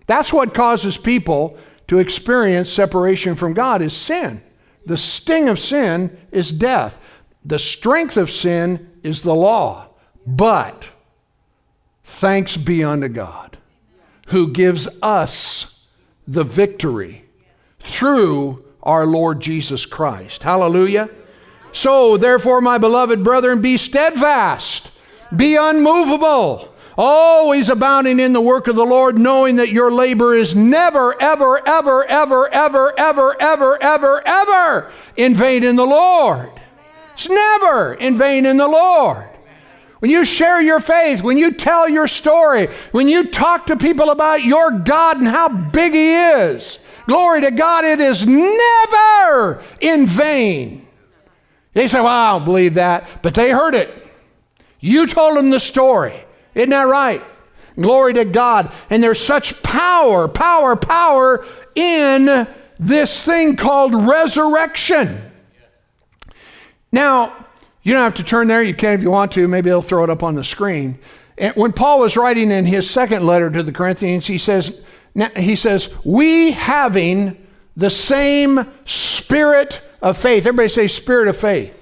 [0.06, 4.42] That's what causes people to experience separation from God is sin.
[4.86, 7.22] The sting of sin is death.
[7.44, 9.88] The strength of sin is the law.
[10.26, 10.90] But
[12.04, 13.58] thanks be unto God
[14.28, 15.86] who gives us
[16.26, 17.24] the victory
[17.78, 20.42] through our Lord Jesus Christ.
[20.42, 21.10] Hallelujah.
[21.72, 24.90] So, therefore, my beloved brethren, be steadfast
[25.34, 30.56] be unmovable, always abounding in the work of the Lord, knowing that your labor is
[30.56, 36.50] never, ever, ever, ever, ever, ever, ever, ever, ever in vain in the Lord.
[37.14, 39.28] It's never in vain in the Lord.
[39.98, 44.10] When you share your faith, when you tell your story, when you talk to people
[44.10, 50.06] about your God and how big He is, glory to God, it is never in
[50.06, 50.87] vain.
[51.78, 53.88] They say, Well, I don't believe that, but they heard it.
[54.80, 56.12] You told them the story.
[56.56, 57.22] Isn't that right?
[57.76, 58.72] Glory to God.
[58.90, 62.48] And there's such power, power, power in
[62.80, 65.22] this thing called resurrection.
[66.90, 67.46] Now,
[67.84, 68.60] you don't have to turn there.
[68.60, 69.46] You can if you want to.
[69.46, 70.98] Maybe they'll throw it up on the screen.
[71.38, 74.82] And when Paul was writing in his second letter to the Corinthians, he says,
[75.36, 77.36] he says, we having
[77.76, 80.46] the same spirit of faith.
[80.46, 81.74] Everybody say, Spirit of faith.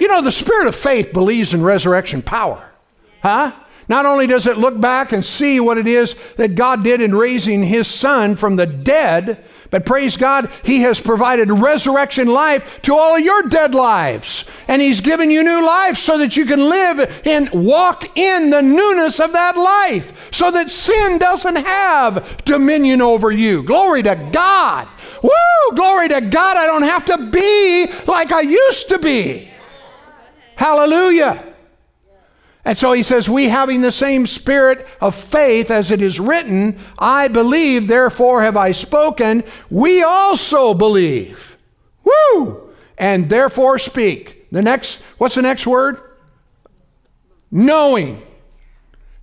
[0.00, 2.70] You know, the Spirit of faith believes in resurrection power.
[3.22, 3.52] Huh?
[3.88, 7.14] Not only does it look back and see what it is that God did in
[7.14, 12.94] raising his son from the dead, but praise God, He has provided resurrection life to
[12.94, 14.50] all your dead lives.
[14.68, 18.62] And He's given you new life so that you can live and walk in the
[18.62, 23.62] newness of that life so that sin doesn't have dominion over you.
[23.62, 24.88] Glory to God.
[25.22, 25.76] Woo!
[25.76, 26.56] Glory to God.
[26.56, 29.50] I don't have to be like I used to be.
[30.56, 31.42] Hallelujah.
[32.64, 36.78] And so he says, We having the same spirit of faith as it is written,
[36.98, 39.44] I believe, therefore have I spoken.
[39.70, 41.56] We also believe.
[42.04, 42.70] Woo!
[42.98, 44.50] And therefore speak.
[44.52, 46.00] The next, what's the next word?
[47.50, 48.22] Knowing.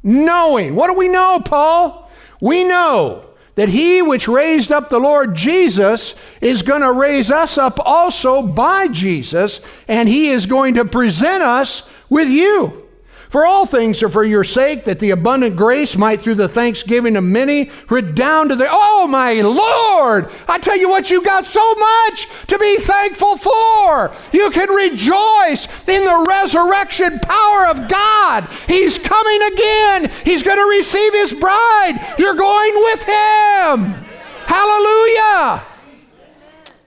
[0.01, 0.75] Knowing.
[0.75, 2.09] What do we know, Paul?
[2.41, 3.27] We know
[3.57, 8.43] that he which raised up the Lord Jesus is going to raise us up also
[8.43, 12.86] by Jesus, and he is going to present us with you.
[13.29, 17.17] For all things are for your sake, that the abundant grace might, through the thanksgiving
[17.17, 18.67] of many, redound to the.
[18.69, 20.29] Oh, my Lord!
[20.47, 24.11] I tell you what, you got so much to be thankful for.
[24.31, 28.47] You can rejoice in the resurrection power of God.
[28.67, 30.11] He's coming again.
[30.23, 32.15] He's going to receive his bride.
[32.17, 34.05] You're going with him.
[34.45, 35.63] Hallelujah.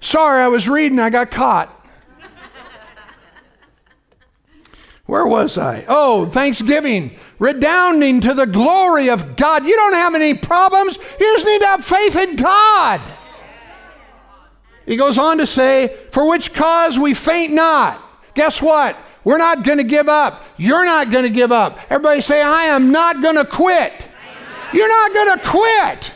[0.00, 1.79] Sorry, I was reading, I got caught.
[5.10, 5.84] Where was I?
[5.88, 9.64] Oh, Thanksgiving, redounding to the glory of God.
[9.64, 10.98] You don't have any problems.
[11.18, 13.00] You just need to have faith in God.
[14.86, 18.00] He goes on to say, For which cause we faint not.
[18.36, 18.96] Guess what?
[19.24, 20.44] We're not going to give up.
[20.56, 21.80] You're not going to give up.
[21.90, 23.92] Everybody say, I am not going to quit.
[24.72, 26.12] You're not going to quit.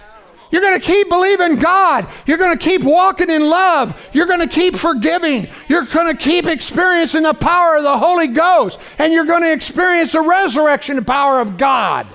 [0.55, 2.07] You're going to keep believing God.
[2.27, 4.09] You're going to keep walking in love.
[4.13, 5.49] You're going to keep forgiving.
[5.67, 8.79] You're going to keep experiencing the power of the Holy Ghost.
[9.01, 12.07] And you're going to experience the resurrection power of God.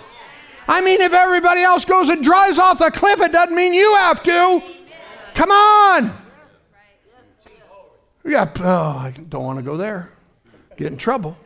[0.69, 3.93] I mean, if everybody else goes and drives off the cliff, it doesn't mean you
[3.95, 4.63] have to.
[5.33, 6.13] Come on.
[8.23, 10.13] Yeah, oh, I don't want to go there.
[10.77, 11.37] Get in trouble.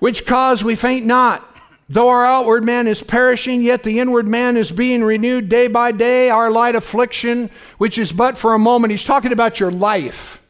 [0.00, 1.49] Which cause we faint not.
[1.92, 5.90] Though our outward man is perishing, yet the inward man is being renewed day by
[5.90, 6.30] day.
[6.30, 8.92] Our light affliction, which is but for a moment.
[8.92, 10.40] He's talking about your life.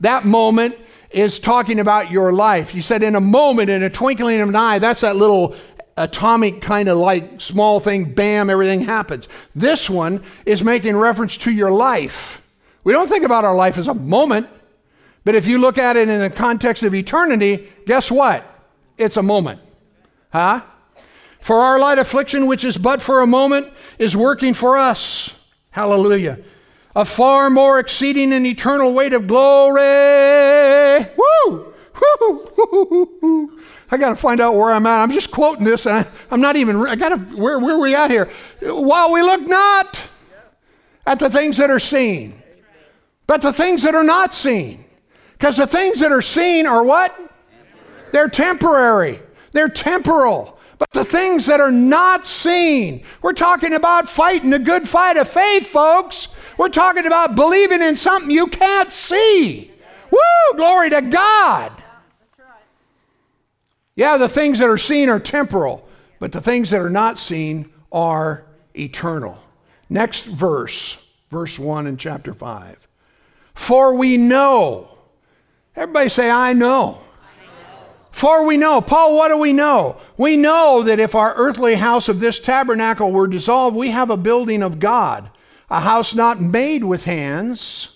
[0.00, 0.74] That moment
[1.10, 2.70] is talking about your life.
[2.70, 5.54] He said, in a moment, in a twinkling of an eye, that's that little
[5.98, 9.28] atomic kind of like small thing, bam, everything happens.
[9.54, 12.40] This one is making reference to your life.
[12.84, 14.48] We don't think about our life as a moment,
[15.24, 18.46] but if you look at it in the context of eternity, guess what?
[18.96, 19.60] It's a moment.
[20.32, 20.62] Huh?
[21.46, 25.30] For our light affliction, which is but for a moment, is working for us.
[25.70, 26.40] Hallelujah.
[26.96, 31.06] A far more exceeding and eternal weight of glory.
[31.16, 31.72] Woo!
[32.18, 33.60] Woo!
[33.92, 35.04] I got to find out where I'm at.
[35.04, 36.84] I'm just quoting this, and I, am not even.
[36.84, 37.18] I got to.
[37.36, 38.28] Where, where are we at here?
[38.62, 40.02] While we look not
[41.06, 42.42] at the things that are seen,
[43.28, 44.84] but the things that are not seen,
[45.38, 47.16] because the things that are seen are what?
[48.10, 49.20] They're temporary.
[49.52, 50.55] They're temporal.
[50.78, 55.28] But the things that are not seen, we're talking about fighting a good fight of
[55.28, 56.28] faith, folks.
[56.58, 59.70] We're talking about believing in something you can't see.
[60.10, 60.56] Woo!
[60.56, 61.72] Glory to God.
[63.94, 67.70] Yeah, the things that are seen are temporal, but the things that are not seen
[67.90, 69.38] are eternal.
[69.88, 70.98] Next verse,
[71.30, 72.86] verse 1 in chapter 5.
[73.54, 74.98] For we know,
[75.74, 77.00] everybody say, I know.
[78.16, 79.98] For we know, Paul, what do we know?
[80.16, 84.16] We know that if our earthly house of this tabernacle were dissolved, we have a
[84.16, 85.30] building of God,
[85.68, 87.90] a house not made with hands,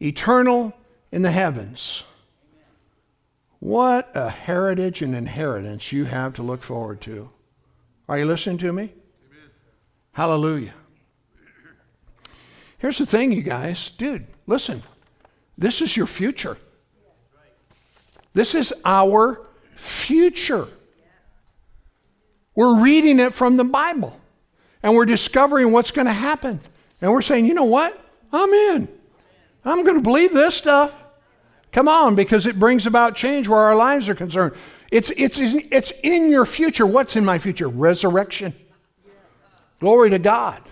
[0.00, 0.72] eternal
[1.12, 2.04] in the heavens.
[3.60, 7.28] What a heritage and inheritance you have to look forward to.
[8.08, 8.84] Are you listening to me?
[8.84, 9.50] Amen.
[10.12, 10.72] Hallelujah.
[12.78, 13.90] Here's the thing, you guys.
[13.90, 14.82] Dude, listen.
[15.58, 16.56] This is your future.
[18.34, 19.40] This is our
[19.76, 20.68] future.
[22.54, 24.20] We're reading it from the Bible
[24.82, 26.60] and we're discovering what's going to happen.
[27.00, 27.98] And we're saying, you know what?
[28.32, 28.88] I'm in.
[29.64, 30.94] I'm going to believe this stuff.
[31.72, 34.54] Come on, because it brings about change where our lives are concerned.
[34.92, 36.86] It's, it's, it's in your future.
[36.86, 37.68] What's in my future?
[37.68, 38.54] Resurrection.
[39.80, 40.62] Glory to God.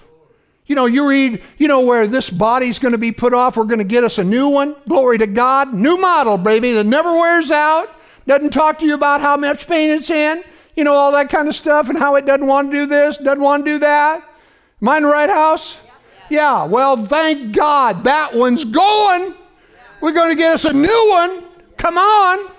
[0.66, 3.64] You know, you read, you know, where this body's going to be put off, we're
[3.64, 4.76] going to get us a new one.
[4.88, 5.74] Glory to God.
[5.74, 7.88] New model, baby, that never wears out.
[8.26, 10.44] Doesn't talk to you about how much pain it's in.
[10.76, 13.18] You know, all that kind of stuff and how it doesn't want to do this,
[13.18, 14.22] doesn't want to do that.
[14.80, 15.78] Am I in the right house?
[16.30, 19.34] Yeah, well, thank God that one's going.
[20.00, 21.42] We're going to get us a new one.
[21.76, 22.50] Come on.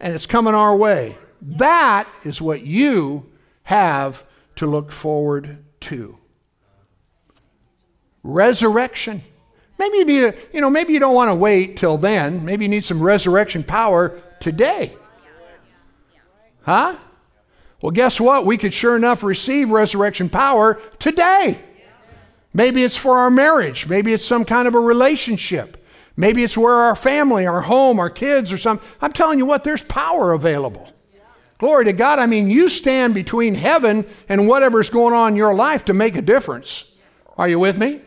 [0.00, 1.16] And it's coming our way.
[1.40, 3.30] That is what you
[3.64, 4.24] have
[4.56, 6.18] to look forward to.
[8.24, 9.22] Resurrection.
[9.78, 12.44] Maybe you need a, you know, maybe you don't want to wait till then.
[12.44, 14.96] Maybe you need some resurrection power today.
[16.62, 16.96] Huh?
[17.82, 18.46] Well, guess what?
[18.46, 21.60] We could sure enough receive resurrection power today.
[22.54, 23.88] Maybe it's for our marriage.
[23.88, 25.84] Maybe it's some kind of a relationship.
[26.16, 28.88] Maybe it's where our family, our home, our kids, or something.
[29.02, 30.88] I'm telling you what, there's power available.
[31.58, 32.18] Glory to God.
[32.20, 36.16] I mean, you stand between heaven and whatever's going on in your life to make
[36.16, 36.90] a difference.
[37.36, 38.00] Are you with me?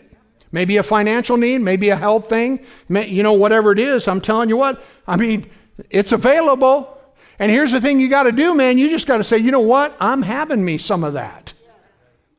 [0.58, 4.08] Maybe a financial need, maybe a health thing, you know, whatever it is.
[4.08, 5.51] I'm telling you what, I mean,
[5.91, 6.99] it's available.
[7.38, 8.80] And here's the thing you got to do, man.
[8.80, 9.95] You just got to say, you know what?
[9.99, 11.53] I'm having me some of that.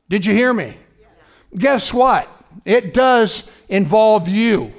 [0.08, 0.76] Did you hear me?
[1.56, 2.28] Guess what?
[2.64, 4.72] It does involve you.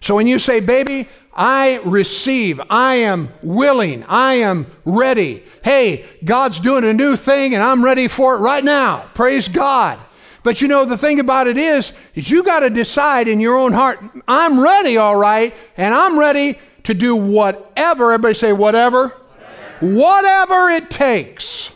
[0.00, 5.44] So when you say, baby, I receive, I am willing, I am ready.
[5.62, 9.04] Hey, God's doing a new thing and I'm ready for it right now.
[9.12, 10.00] Praise God.
[10.42, 13.56] But you know, the thing about it is, is you got to decide in your
[13.56, 19.08] own heart, I'm ready, all right, and I'm ready to do whatever, everybody say whatever,
[19.08, 21.70] whatever, whatever it takes.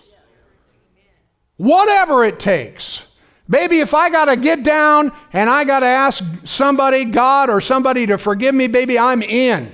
[1.56, 3.02] Whatever it takes.
[3.48, 7.60] Baby, if I got to get down and I got to ask somebody, God or
[7.60, 9.72] somebody to forgive me, baby, I'm in.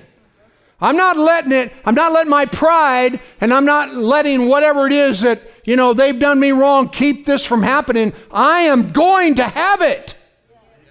[0.80, 4.92] I'm not letting it, I'm not letting my pride and I'm not letting whatever it
[4.92, 8.12] is that, you know, they've done me wrong keep this from happening.
[8.30, 10.16] I am going to have it.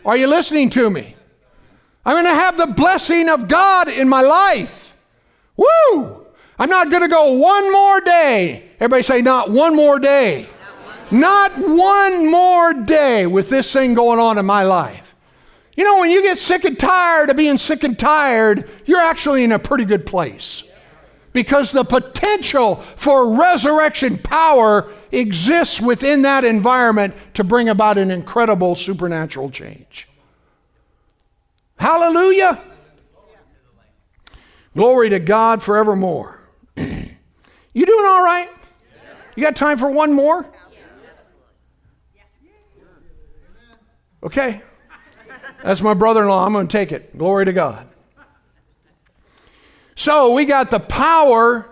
[0.06, 1.16] Are you listening to me?
[2.06, 4.96] I'm going to have the blessing of God in my life.
[5.58, 6.26] Woo!
[6.58, 8.70] I'm not going to go one more day.
[8.76, 10.48] Everybody say, not one more day.
[11.12, 15.16] Not one more day with this thing going on in my life.
[15.76, 19.44] You know, when you get sick and tired of being sick and tired, you're actually
[19.44, 20.64] in a pretty good place.
[21.32, 28.76] Because the potential for resurrection power exists within that environment to bring about an incredible
[28.76, 30.08] supernatural change.
[31.78, 32.62] Hallelujah.
[34.76, 36.40] Glory to God forevermore.
[36.76, 38.50] you doing all right?
[39.36, 40.46] You got time for one more?
[44.24, 44.62] Okay.
[45.64, 46.46] That's my brother in law.
[46.46, 47.18] I'm going to take it.
[47.18, 47.89] Glory to God.
[50.00, 51.70] So we got the power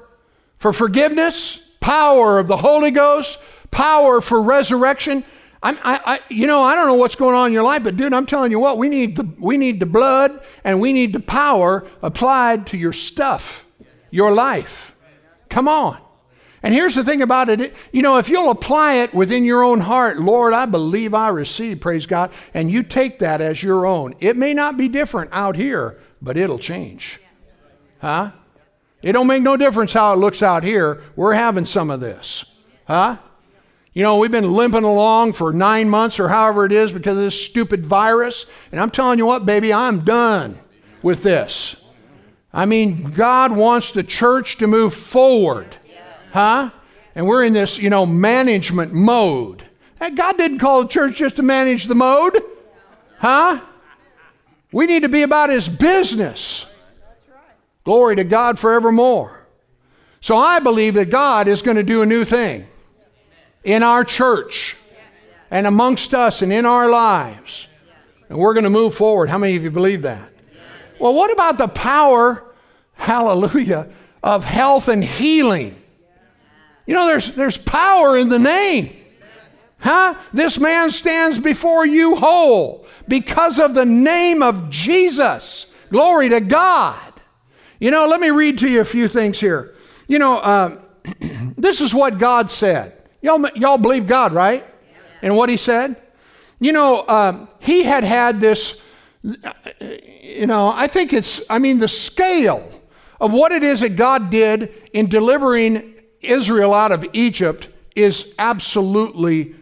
[0.57, 3.39] for forgiveness, power of the Holy Ghost,
[3.71, 5.23] power for resurrection.
[5.63, 7.95] I'm, I, I, you know, I don't know what's going on in your life, but
[7.95, 11.13] dude, I'm telling you what, we need the, we need the blood and we need
[11.13, 13.63] the power applied to your stuff,
[14.11, 14.93] your life.
[15.47, 15.97] Come on.
[16.61, 19.80] And here's the thing about it you know, if you'll apply it within your own
[19.80, 24.15] heart, Lord, I believe I receive, praise God, and you take that as your own,
[24.19, 27.21] it may not be different out here, but it'll change.
[27.99, 28.31] Huh?
[29.01, 31.01] It don't make no difference how it looks out here.
[31.15, 32.45] We're having some of this.
[32.87, 33.17] Huh?
[33.93, 37.23] You know, we've been limping along for nine months or however it is because of
[37.23, 38.45] this stupid virus.
[38.71, 40.57] And I'm telling you what, baby, I'm done
[41.01, 41.75] with this.
[42.53, 45.77] I mean, God wants the church to move forward.
[46.31, 46.71] Huh?
[47.15, 49.63] And we're in this, you know, management mode.
[49.99, 52.38] God didn't call the church just to manage the mode.
[53.17, 53.61] Huh?
[54.72, 56.67] We need to be about his business.
[57.88, 59.47] Glory to God forevermore.
[60.19, 62.68] So I believe that God is going to do a new thing
[63.64, 64.76] in our church
[65.49, 67.69] and amongst us and in our lives.
[68.27, 69.30] And we're going to move forward.
[69.30, 70.30] How many of you believe that?
[70.99, 72.43] Well, what about the power,
[72.95, 73.88] hallelujah,
[74.22, 75.81] of health and healing?
[76.85, 78.97] You know, there's, there's power in the name.
[79.80, 80.15] Huh?
[80.34, 85.72] This man stands before you whole because of the name of Jesus.
[85.89, 87.06] Glory to God.
[87.79, 89.75] You know, let me read to you a few things here.
[90.07, 90.81] You know, uh,
[91.57, 92.93] this is what God said.
[93.21, 94.65] Y'all, y'all believe God, right?
[95.21, 95.95] And what He said?
[96.59, 98.81] You know, um, He had had this,
[99.21, 102.67] you know, I think it's, I mean, the scale
[103.19, 109.55] of what it is that God did in delivering Israel out of Egypt is absolutely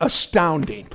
[0.00, 0.88] astounding.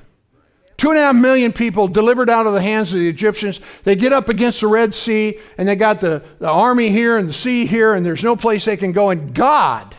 [0.77, 3.59] Two and a half million people delivered out of the hands of the Egyptians.
[3.83, 7.27] They get up against the Red Sea, and they got the, the army here and
[7.27, 9.09] the sea here, and there's no place they can go.
[9.09, 9.95] And God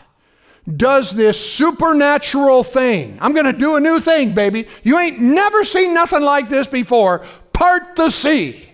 [0.76, 3.18] does this supernatural thing.
[3.20, 4.68] I'm going to do a new thing, baby.
[4.84, 7.24] You ain't never seen nothing like this before.
[7.52, 8.64] Part the sea.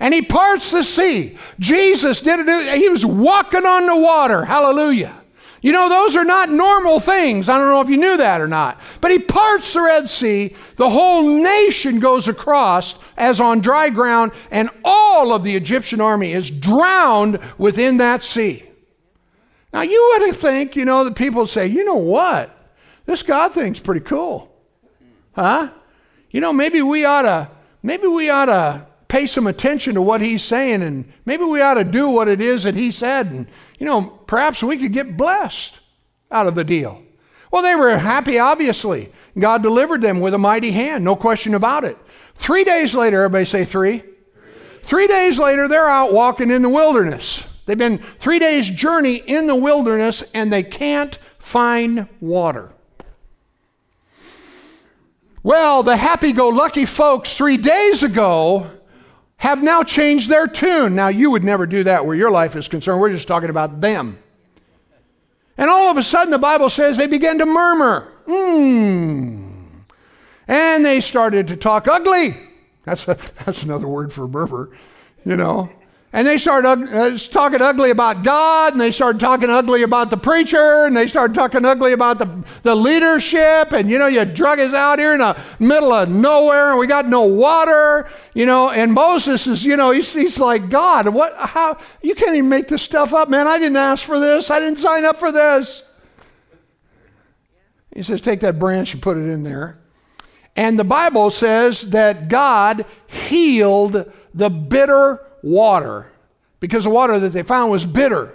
[0.00, 1.38] And he parts the sea.
[1.58, 2.78] Jesus did it.
[2.78, 4.44] He was walking on the water.
[4.44, 5.17] Hallelujah.
[5.60, 7.48] You know, those are not normal things.
[7.48, 8.80] I don't know if you knew that or not.
[9.00, 10.54] But he parts the Red Sea.
[10.76, 16.32] The whole nation goes across as on dry ground, and all of the Egyptian army
[16.32, 18.64] is drowned within that sea.
[19.72, 22.54] Now, you would think, you know, that people would say, you know what?
[23.06, 24.54] This God thing's pretty cool.
[25.32, 25.70] Huh?
[26.30, 27.48] You know, maybe we ought to,
[27.82, 31.74] maybe we ought to pay some attention to what he's saying and maybe we ought
[31.74, 33.46] to do what it is that he said and
[33.78, 35.74] you know perhaps we could get blessed
[36.30, 37.02] out of the deal.
[37.50, 39.12] Well they were happy obviously.
[39.38, 41.96] God delivered them with a mighty hand no question about it.
[42.34, 44.02] Three days later everybody say three.
[44.82, 47.44] Three days later they're out walking in the wilderness.
[47.66, 52.72] They've been three days journey in the wilderness and they can't find water.
[55.42, 58.70] Well the happy-go-lucky folks three days ago
[59.38, 60.94] have now changed their tune.
[60.94, 63.00] Now, you would never do that where your life is concerned.
[63.00, 64.18] We're just talking about them.
[65.56, 68.12] And all of a sudden, the Bible says they began to murmur.
[68.26, 69.52] Hmm.
[70.46, 72.36] And they started to talk ugly.
[72.84, 74.70] That's, a, that's another word for murmur,
[75.24, 75.70] you know.
[76.18, 80.16] And they started uh, talking ugly about God, and they started talking ugly about the
[80.16, 83.72] preacher, and they started talking ugly about the, the leadership.
[83.72, 86.88] And you know, you drug us out here in the middle of nowhere, and we
[86.88, 88.68] got no water, you know.
[88.68, 92.66] And Moses is, you know, he's, he's like, God, what, how, you can't even make
[92.66, 93.46] this stuff up, man.
[93.46, 95.84] I didn't ask for this, I didn't sign up for this.
[97.94, 99.78] He says, Take that branch and put it in there.
[100.56, 106.10] And the Bible says that God healed the bitter water
[106.60, 108.34] because the water that they found was bitter.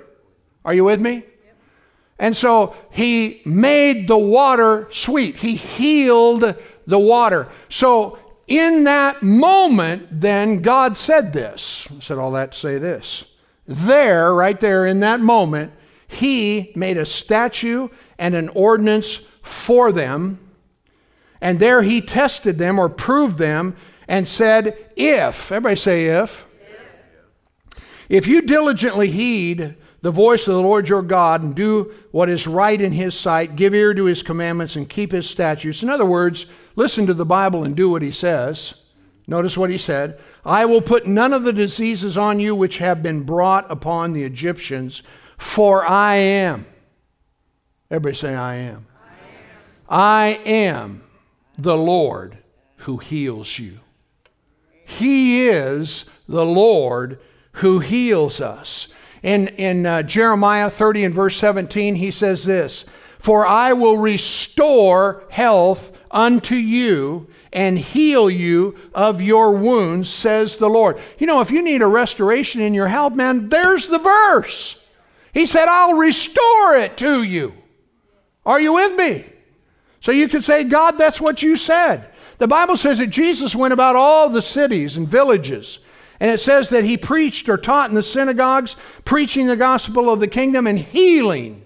[0.66, 1.24] Are you with me?
[2.20, 5.38] And so he made the water sweet.
[5.38, 6.56] He healed
[6.88, 7.50] the water.
[7.70, 11.88] So in that moment, then God said this.
[11.92, 13.26] I said all that to say this.
[13.68, 15.74] There, right there in that moment,
[16.08, 20.40] he made a statue and an ordinance for them.
[21.42, 23.76] And there he tested them or proved them
[24.08, 26.46] and said, if, everybody say if,
[28.10, 32.46] if you diligently heed the voice of the Lord your God and do what is
[32.46, 35.82] right in his sight, give ear to his commandments and keep his statutes.
[35.82, 38.74] In other words, listen to the Bible and do what he says.
[39.28, 43.02] Notice what he said I will put none of the diseases on you which have
[43.02, 45.04] been brought upon the Egyptians,
[45.38, 46.66] for I am.
[47.90, 48.88] Everybody say, I am.
[49.90, 51.04] I am, I am
[51.58, 52.38] the Lord
[52.78, 53.80] who heals you.
[54.86, 57.20] He is the Lord
[57.54, 58.88] who heals us.
[59.22, 62.86] In, in uh, Jeremiah 30 and verse 17, he says this
[63.20, 70.70] For I will restore health unto you and heal you of your wounds, says the
[70.70, 71.00] Lord.
[71.20, 74.84] You know, if you need a restoration in your health, man, there's the verse.
[75.34, 77.54] He said, I'll restore it to you.
[78.46, 79.26] Are you with me?
[80.02, 82.10] So you could say, God, that's what you said.
[82.40, 85.80] The Bible says that Jesus went about all the cities and villages
[86.20, 88.76] and it says that he preached or taught in the synagogues,
[89.06, 91.64] preaching the gospel of the kingdom and healing.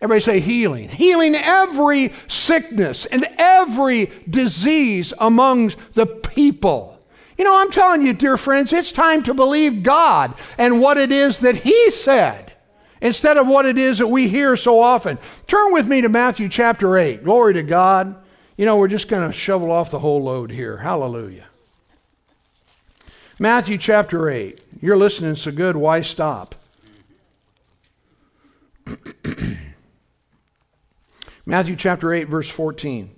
[0.00, 0.88] Everybody say healing.
[0.88, 7.00] Healing every sickness and every disease among the people.
[7.38, 11.12] You know, I'm telling you, dear friends, it's time to believe God and what it
[11.12, 12.54] is that He said
[13.00, 15.18] instead of what it is that we hear so often.
[15.46, 17.24] Turn with me to Matthew chapter 8.
[17.24, 18.16] Glory to God.
[18.56, 20.78] You know, we're just going to shovel off the whole load here.
[20.78, 21.44] Hallelujah.
[23.38, 24.60] Matthew chapter 8.
[24.80, 26.54] You're listening so good, why stop?
[31.44, 33.10] Matthew chapter 8, verse 14.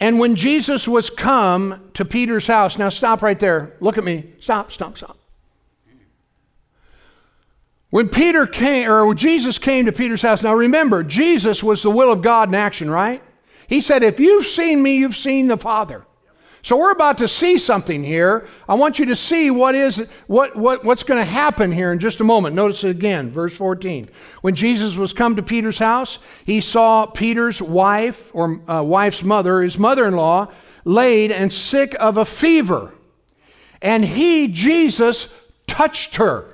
[0.00, 3.74] And when Jesus was come to Peter's house, now stop right there.
[3.80, 4.32] Look at me.
[4.40, 5.18] Stop, stop, stop.
[7.90, 12.12] When Peter came, or Jesus came to Peter's house, now remember, Jesus was the will
[12.12, 13.22] of God in action, right?
[13.66, 16.04] He said, If you've seen me, you've seen the Father.
[16.62, 18.46] So we're about to see something here.
[18.68, 21.98] I want you to see what is what, what what's going to happen here in
[21.98, 22.54] just a moment.
[22.54, 24.08] Notice it again, verse 14.
[24.42, 29.62] When Jesus was come to Peter's house, he saw Peter's wife or uh, wife's mother,
[29.62, 30.50] his mother-in-law,
[30.84, 32.92] laid and sick of a fever.
[33.80, 35.32] And he, Jesus,
[35.66, 36.44] touched her.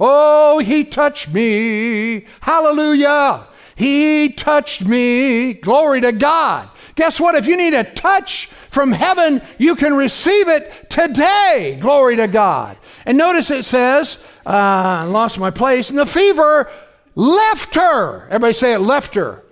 [0.00, 2.26] Oh, he touched me.
[2.40, 3.46] Hallelujah.
[3.76, 5.52] He touched me.
[5.54, 6.68] Glory to God.
[6.94, 7.34] Guess what?
[7.34, 11.78] If you need a touch from heaven, you can receive it today.
[11.80, 12.76] Glory to God.
[13.06, 16.70] And notice it says, uh, I lost my place, and the fever
[17.14, 18.26] left her.
[18.26, 19.42] Everybody say it left her.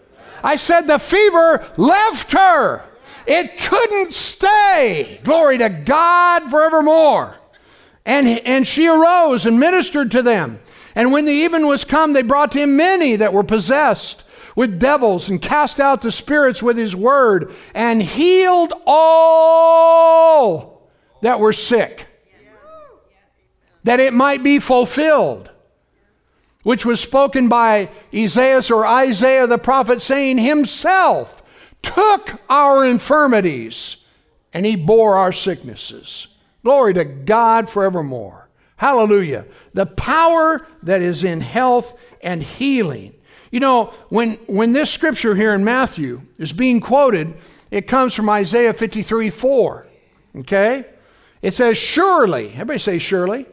[0.42, 2.84] I said the fever left her.
[3.26, 5.20] It couldn't stay.
[5.22, 7.36] Glory to God forevermore.
[8.06, 10.58] And, and she arose and ministered to them.
[10.94, 14.24] And when the even was come, they brought to him many that were possessed
[14.56, 20.90] with devils and cast out the spirits with his word and healed all
[21.22, 22.06] that were sick,
[23.84, 25.50] that it might be fulfilled,
[26.62, 31.42] which was spoken by Isaiah or Isaiah the prophet, saying, Himself
[31.82, 34.04] took our infirmities
[34.52, 36.28] and he bore our sicknesses.
[36.62, 38.48] Glory to God forevermore.
[38.76, 39.46] Hallelujah.
[39.74, 43.14] The power that is in health and healing.
[43.50, 47.34] You know, when, when this scripture here in Matthew is being quoted,
[47.70, 49.86] it comes from Isaiah 53 4.
[50.38, 50.86] Okay?
[51.42, 53.46] It says, Surely, everybody say, Surely.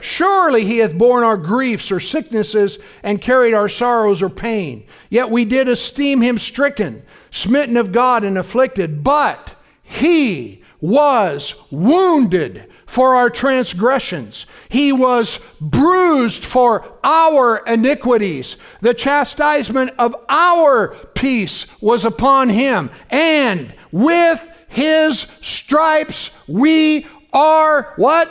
[0.00, 4.86] Surely he hath borne our griefs or sicknesses and carried our sorrows or pain.
[5.10, 7.02] Yet we did esteem him stricken,
[7.32, 9.02] smitten of God, and afflicted.
[9.02, 14.46] But he was wounded for our transgressions.
[14.70, 18.56] He was bruised for our iniquities.
[18.80, 22.90] The chastisement of our peace was upon him.
[23.10, 28.30] And with his stripes we are what?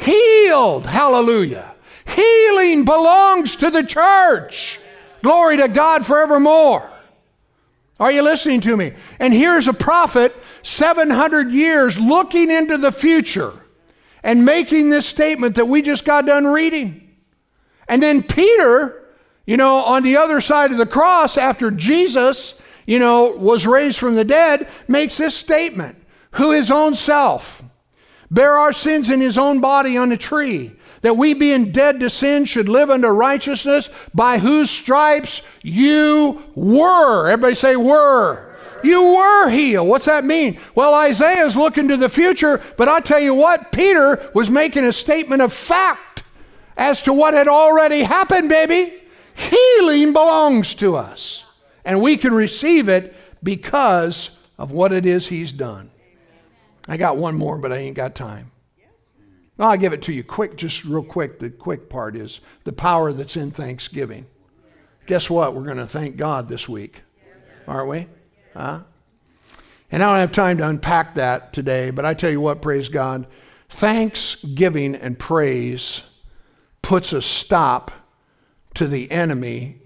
[0.00, 0.86] Healed.
[0.86, 1.74] Hallelujah.
[2.06, 4.80] Healing belongs to the church.
[5.22, 6.90] Glory to God forevermore.
[8.00, 8.94] Are you listening to me?
[9.18, 13.52] And here's a prophet 700 years looking into the future
[14.22, 17.16] and making this statement that we just got done reading.
[17.88, 19.04] And then Peter,
[19.46, 23.98] you know, on the other side of the cross after Jesus, you know, was raised
[23.98, 25.96] from the dead, makes this statement
[26.32, 27.62] who his own self
[28.30, 30.72] bear our sins in his own body on a tree,
[31.02, 37.28] that we being dead to sin should live unto righteousness, by whose stripes you were.
[37.28, 38.47] Everybody say, were.
[38.84, 39.88] You were healed.
[39.88, 40.58] What's that mean?
[40.74, 44.92] Well, Isaiah's looking to the future, but I tell you what, Peter was making a
[44.92, 46.22] statement of fact
[46.76, 48.94] as to what had already happened, baby.
[49.34, 51.44] Healing belongs to us,
[51.84, 55.90] and we can receive it because of what it is he's done.
[56.88, 58.50] I got one more, but I ain't got time.
[59.60, 61.40] I'll give it to you quick, just real quick.
[61.40, 64.26] The quick part is the power that's in thanksgiving.
[65.06, 65.54] Guess what?
[65.54, 67.02] We're going to thank God this week,
[67.66, 68.06] aren't we?
[68.58, 68.80] Huh?
[69.92, 72.88] And I don't have time to unpack that today, but I tell you what, praise
[72.88, 73.26] God.
[73.70, 76.02] Thanksgiving and praise
[76.82, 77.92] puts a stop
[78.74, 79.76] to the enemy,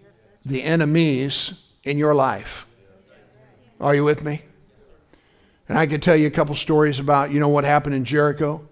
[0.44, 1.52] the enemies
[1.84, 2.66] in your life.
[3.78, 4.42] Are you with me?
[5.68, 8.66] And I could tell you a couple stories about, you know, what happened in Jericho.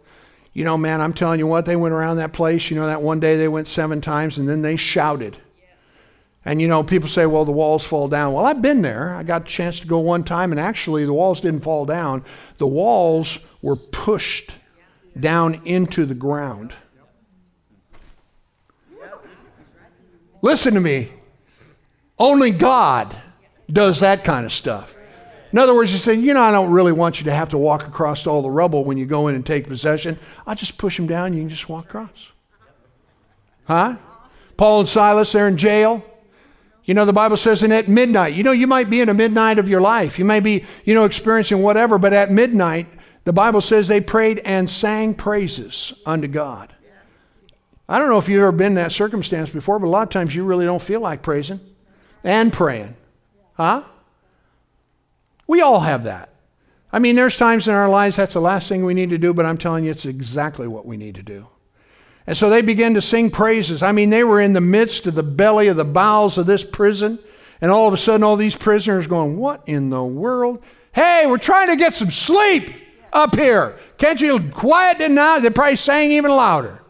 [0.54, 2.70] You know, man, I'm telling you what, they went around that place.
[2.70, 5.36] You know, that one day they went seven times and then they shouted.
[6.44, 8.32] And you know, people say, well, the walls fall down.
[8.32, 9.14] Well, I've been there.
[9.14, 12.24] I got a chance to go one time, and actually, the walls didn't fall down.
[12.58, 14.54] The walls were pushed
[15.18, 16.72] down into the ground.
[20.42, 21.12] Listen to me.
[22.18, 23.14] Only God
[23.70, 24.96] does that kind of stuff.
[25.52, 27.58] In other words, you say, you know, I don't really want you to have to
[27.58, 30.18] walk across all the rubble when you go in and take possession.
[30.46, 32.28] I'll just push them down, you can just walk across.
[33.64, 33.96] Huh?
[34.56, 36.04] Paul and Silas, they're in jail.
[36.90, 39.14] You know, the Bible says, and at midnight, you know, you might be in a
[39.14, 40.18] midnight of your life.
[40.18, 42.88] You may be, you know, experiencing whatever, but at midnight,
[43.22, 46.74] the Bible says they prayed and sang praises unto God.
[47.88, 50.08] I don't know if you've ever been in that circumstance before, but a lot of
[50.08, 51.60] times you really don't feel like praising
[52.24, 52.96] and praying.
[53.54, 53.84] Huh?
[55.46, 56.30] We all have that.
[56.92, 59.32] I mean, there's times in our lives that's the last thing we need to do,
[59.32, 61.46] but I'm telling you, it's exactly what we need to do.
[62.26, 63.82] And so they began to sing praises.
[63.82, 66.64] I mean, they were in the midst of the belly of the bowels of this
[66.64, 67.18] prison.
[67.60, 70.62] And all of a sudden, all these prisoners going, What in the world?
[70.92, 72.72] Hey, we're trying to get some sleep
[73.12, 73.78] up here.
[73.98, 75.38] Can't you quiet it now?
[75.38, 76.80] They probably sang even louder.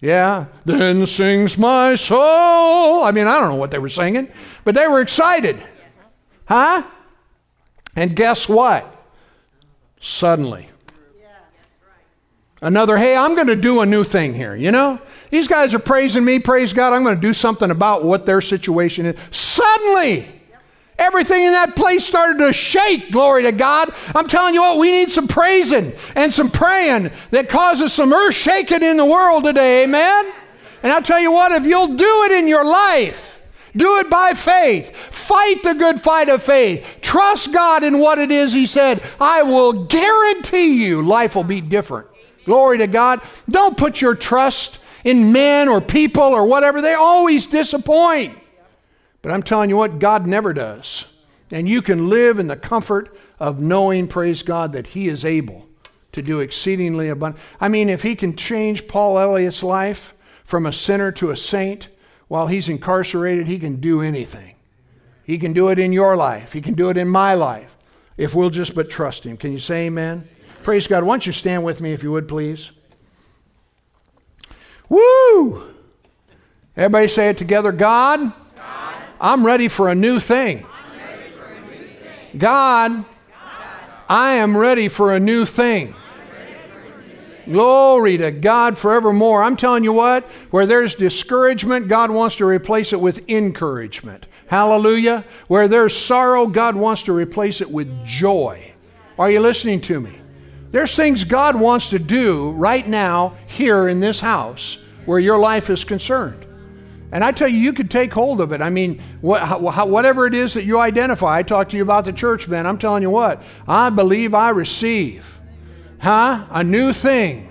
[0.00, 0.46] Yeah.
[0.64, 3.04] Then sings my soul.
[3.04, 4.28] I mean, I don't know what they were singing,
[4.64, 5.62] but they were excited.
[6.46, 6.84] Huh?
[7.94, 8.96] And guess what?
[10.00, 10.69] Suddenly,
[12.62, 15.00] Another, hey, I'm going to do a new thing here, you know?
[15.30, 18.42] These guys are praising me, praise God, I'm going to do something about what their
[18.42, 19.18] situation is.
[19.34, 20.28] Suddenly,
[20.98, 23.88] everything in that place started to shake, glory to God.
[24.14, 28.34] I'm telling you what, we need some praising and some praying that causes some earth
[28.34, 30.30] shaking in the world today, amen?
[30.82, 33.40] And I'll tell you what, if you'll do it in your life,
[33.74, 34.94] do it by faith.
[34.94, 36.98] Fight the good fight of faith.
[37.00, 39.02] Trust God in what it is He said.
[39.18, 42.09] I will guarantee you life will be different.
[42.44, 43.20] Glory to God.
[43.48, 46.80] Don't put your trust in men or people or whatever.
[46.80, 48.38] They always disappoint.
[49.22, 51.04] But I'm telling you what, God never does.
[51.50, 55.66] And you can live in the comfort of knowing, praise God, that He is able
[56.12, 57.42] to do exceedingly abundant.
[57.60, 60.14] I mean, if He can change Paul Elliott's life
[60.50, 61.88] from a sinner to a saint
[62.26, 64.56] while he's incarcerated, he can do anything.
[65.24, 67.76] He can do it in your life, he can do it in my life
[68.16, 69.36] if we'll just but trust him.
[69.36, 70.28] Can you say amen?
[70.70, 71.02] Praise God.
[71.02, 72.70] Why don't you stand with me if you would, please?
[74.88, 75.64] Woo!
[76.76, 80.64] Everybody say it together God, God I'm ready for a new thing.
[82.38, 83.04] God,
[84.08, 85.96] I am ready for a new thing.
[87.46, 89.42] Glory to God forevermore.
[89.42, 90.22] I'm telling you what,
[90.52, 94.28] where there's discouragement, God wants to replace it with encouragement.
[94.46, 95.24] Hallelujah.
[95.48, 98.72] Where there's sorrow, God wants to replace it with joy.
[99.18, 100.20] Are you listening to me?
[100.70, 105.68] There's things God wants to do right now here in this house where your life
[105.68, 106.46] is concerned.
[107.12, 108.62] And I tell you, you could take hold of it.
[108.62, 112.46] I mean, whatever it is that you identify, I talked to you about the church,
[112.46, 112.66] man.
[112.66, 115.40] I'm telling you what, I believe I receive,
[115.98, 116.46] huh?
[116.50, 117.48] A new thing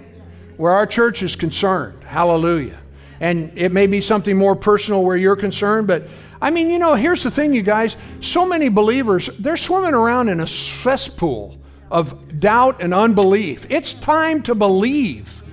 [0.56, 2.06] where our church is concerned.
[2.06, 2.80] Hallelujah.
[3.20, 6.08] And it may be something more personal where you're concerned, but
[6.42, 7.98] I mean, you know, here's the thing, you guys.
[8.22, 11.59] So many believers, they're swimming around in a cesspool
[11.92, 13.66] of doubt and unbelief.
[13.70, 15.44] It's time to believe.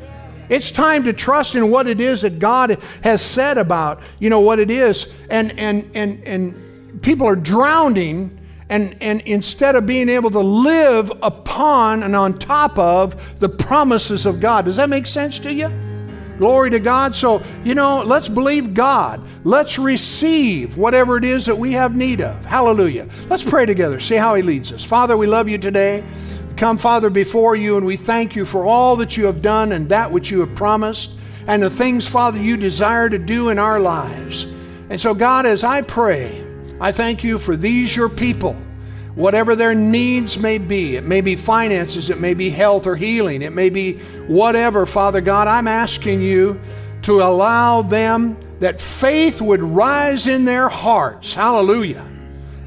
[0.49, 4.41] It's time to trust in what it is that God has said about, you know,
[4.41, 5.13] what it is.
[5.31, 8.39] And and and and people are drowning
[8.69, 14.27] and and instead of being able to live upon and on top of the promises
[14.27, 14.65] of God.
[14.65, 15.86] Does that make sense to you?
[16.39, 17.15] Glory to God.
[17.15, 19.23] So, you know, let's believe God.
[19.45, 22.45] Let's receive whatever it is that we have need of.
[22.45, 23.09] Hallelujah.
[23.29, 24.01] Let's pray together.
[24.01, 24.85] See how He leads us.
[24.85, 26.05] Father, we love you today
[26.57, 29.89] come, Father, before you, and we thank you for all that you have done and
[29.91, 31.11] that which you have promised,
[31.47, 34.45] and the things, Father, you desire to do in our lives.
[34.89, 36.45] And so, God, as I pray,
[36.81, 38.57] I thank you for these, your people,
[39.17, 40.95] whatever their needs may be.
[40.95, 43.95] It may be finances, it may be health or healing, it may be
[44.29, 45.49] whatever, Father God.
[45.49, 46.61] I'm asking you
[47.03, 51.35] to allow them that faith would rise in their hearts.
[51.35, 52.07] Hallelujah.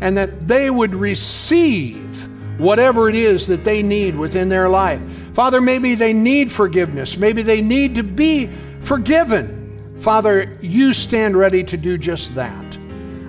[0.01, 2.27] And that they would receive
[2.59, 5.01] whatever it is that they need within their life.
[5.33, 7.17] Father, maybe they need forgiveness.
[7.17, 8.47] Maybe they need to be
[8.81, 9.97] forgiven.
[9.99, 12.65] Father, you stand ready to do just that.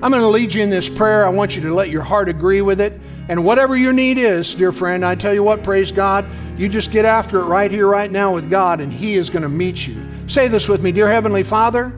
[0.02, 1.26] I'm going to lead you in this prayer.
[1.26, 2.98] I want you to let your heart agree with it.
[3.30, 6.26] And whatever your need is, dear friend, I tell you what, praise God,
[6.58, 9.44] you just get after it right here, right now with God, and He is going
[9.44, 10.04] to meet you.
[10.26, 11.96] Say this with me Dear Heavenly Father,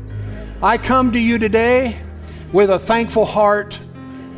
[0.63, 1.99] I come to you today
[2.53, 3.81] with a thankful heart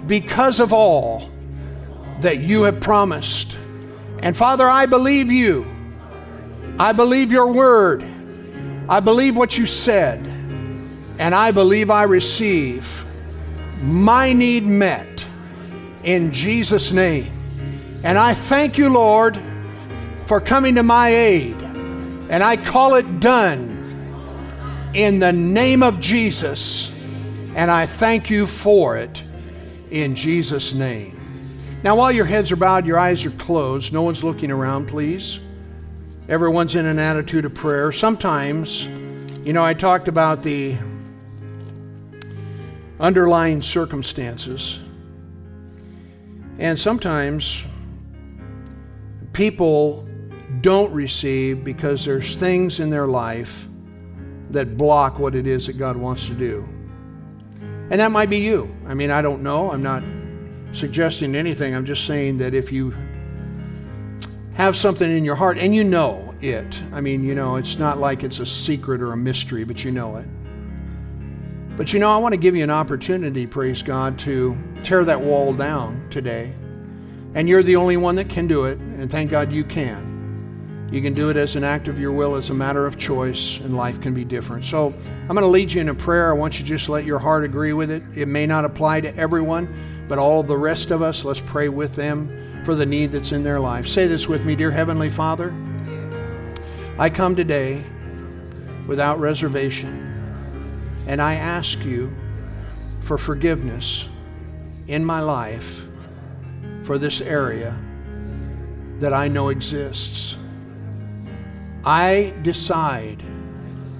[0.06, 1.28] because of all
[2.20, 3.58] that you have promised.
[4.20, 5.66] And Father, I believe you.
[6.78, 8.04] I believe your word.
[8.88, 10.24] I believe what you said.
[11.18, 13.04] And I believe I receive
[13.82, 15.13] my need met
[16.04, 17.32] in Jesus' name.
[18.04, 19.40] And I thank you, Lord,
[20.26, 21.56] for coming to my aid.
[21.60, 26.90] And I call it done in the name of Jesus.
[27.54, 29.22] And I thank you for it
[29.90, 31.20] in Jesus' name.
[31.82, 35.38] Now, while your heads are bowed, your eyes are closed, no one's looking around, please.
[36.28, 37.92] Everyone's in an attitude of prayer.
[37.92, 38.84] Sometimes,
[39.44, 40.76] you know, I talked about the
[42.98, 44.78] underlying circumstances.
[46.58, 47.64] And sometimes
[49.32, 50.06] people
[50.60, 53.68] don't receive because there's things in their life
[54.50, 56.66] that block what it is that God wants to do.
[57.90, 58.74] And that might be you.
[58.86, 59.70] I mean, I don't know.
[59.70, 60.02] I'm not
[60.72, 61.74] suggesting anything.
[61.74, 62.94] I'm just saying that if you
[64.54, 67.98] have something in your heart and you know it, I mean, you know, it's not
[67.98, 70.26] like it's a secret or a mystery, but you know it.
[71.76, 75.20] But you know, I want to give you an opportunity, praise God, to tear that
[75.20, 76.52] wall down today.
[77.34, 80.88] And you're the only one that can do it, and thank God you can.
[80.92, 83.58] You can do it as an act of your will, as a matter of choice,
[83.58, 84.64] and life can be different.
[84.64, 86.30] So I'm going to lead you in a prayer.
[86.30, 88.04] I want you to just let your heart agree with it.
[88.14, 89.74] It may not apply to everyone,
[90.06, 93.42] but all the rest of us, let's pray with them for the need that's in
[93.42, 93.88] their life.
[93.88, 95.52] Say this with me Dear Heavenly Father,
[96.98, 97.84] I come today
[98.86, 102.14] without reservation, and I ask you
[103.02, 104.06] for forgiveness
[104.88, 105.86] in my life
[106.84, 107.78] for this area
[108.98, 110.36] that I know exists.
[111.84, 113.22] I decide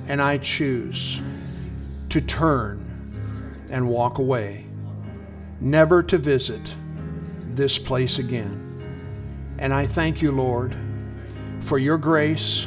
[0.09, 1.20] and I choose
[2.11, 2.81] to turn
[3.70, 4.66] and walk away
[5.61, 6.74] never to visit
[7.55, 8.61] this place again.
[9.59, 10.77] And I thank you, Lord,
[11.61, 12.66] for your grace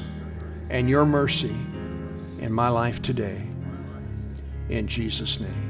[0.69, 1.56] and your mercy
[2.39, 3.41] in my life today.
[4.69, 5.66] In Jesus' name.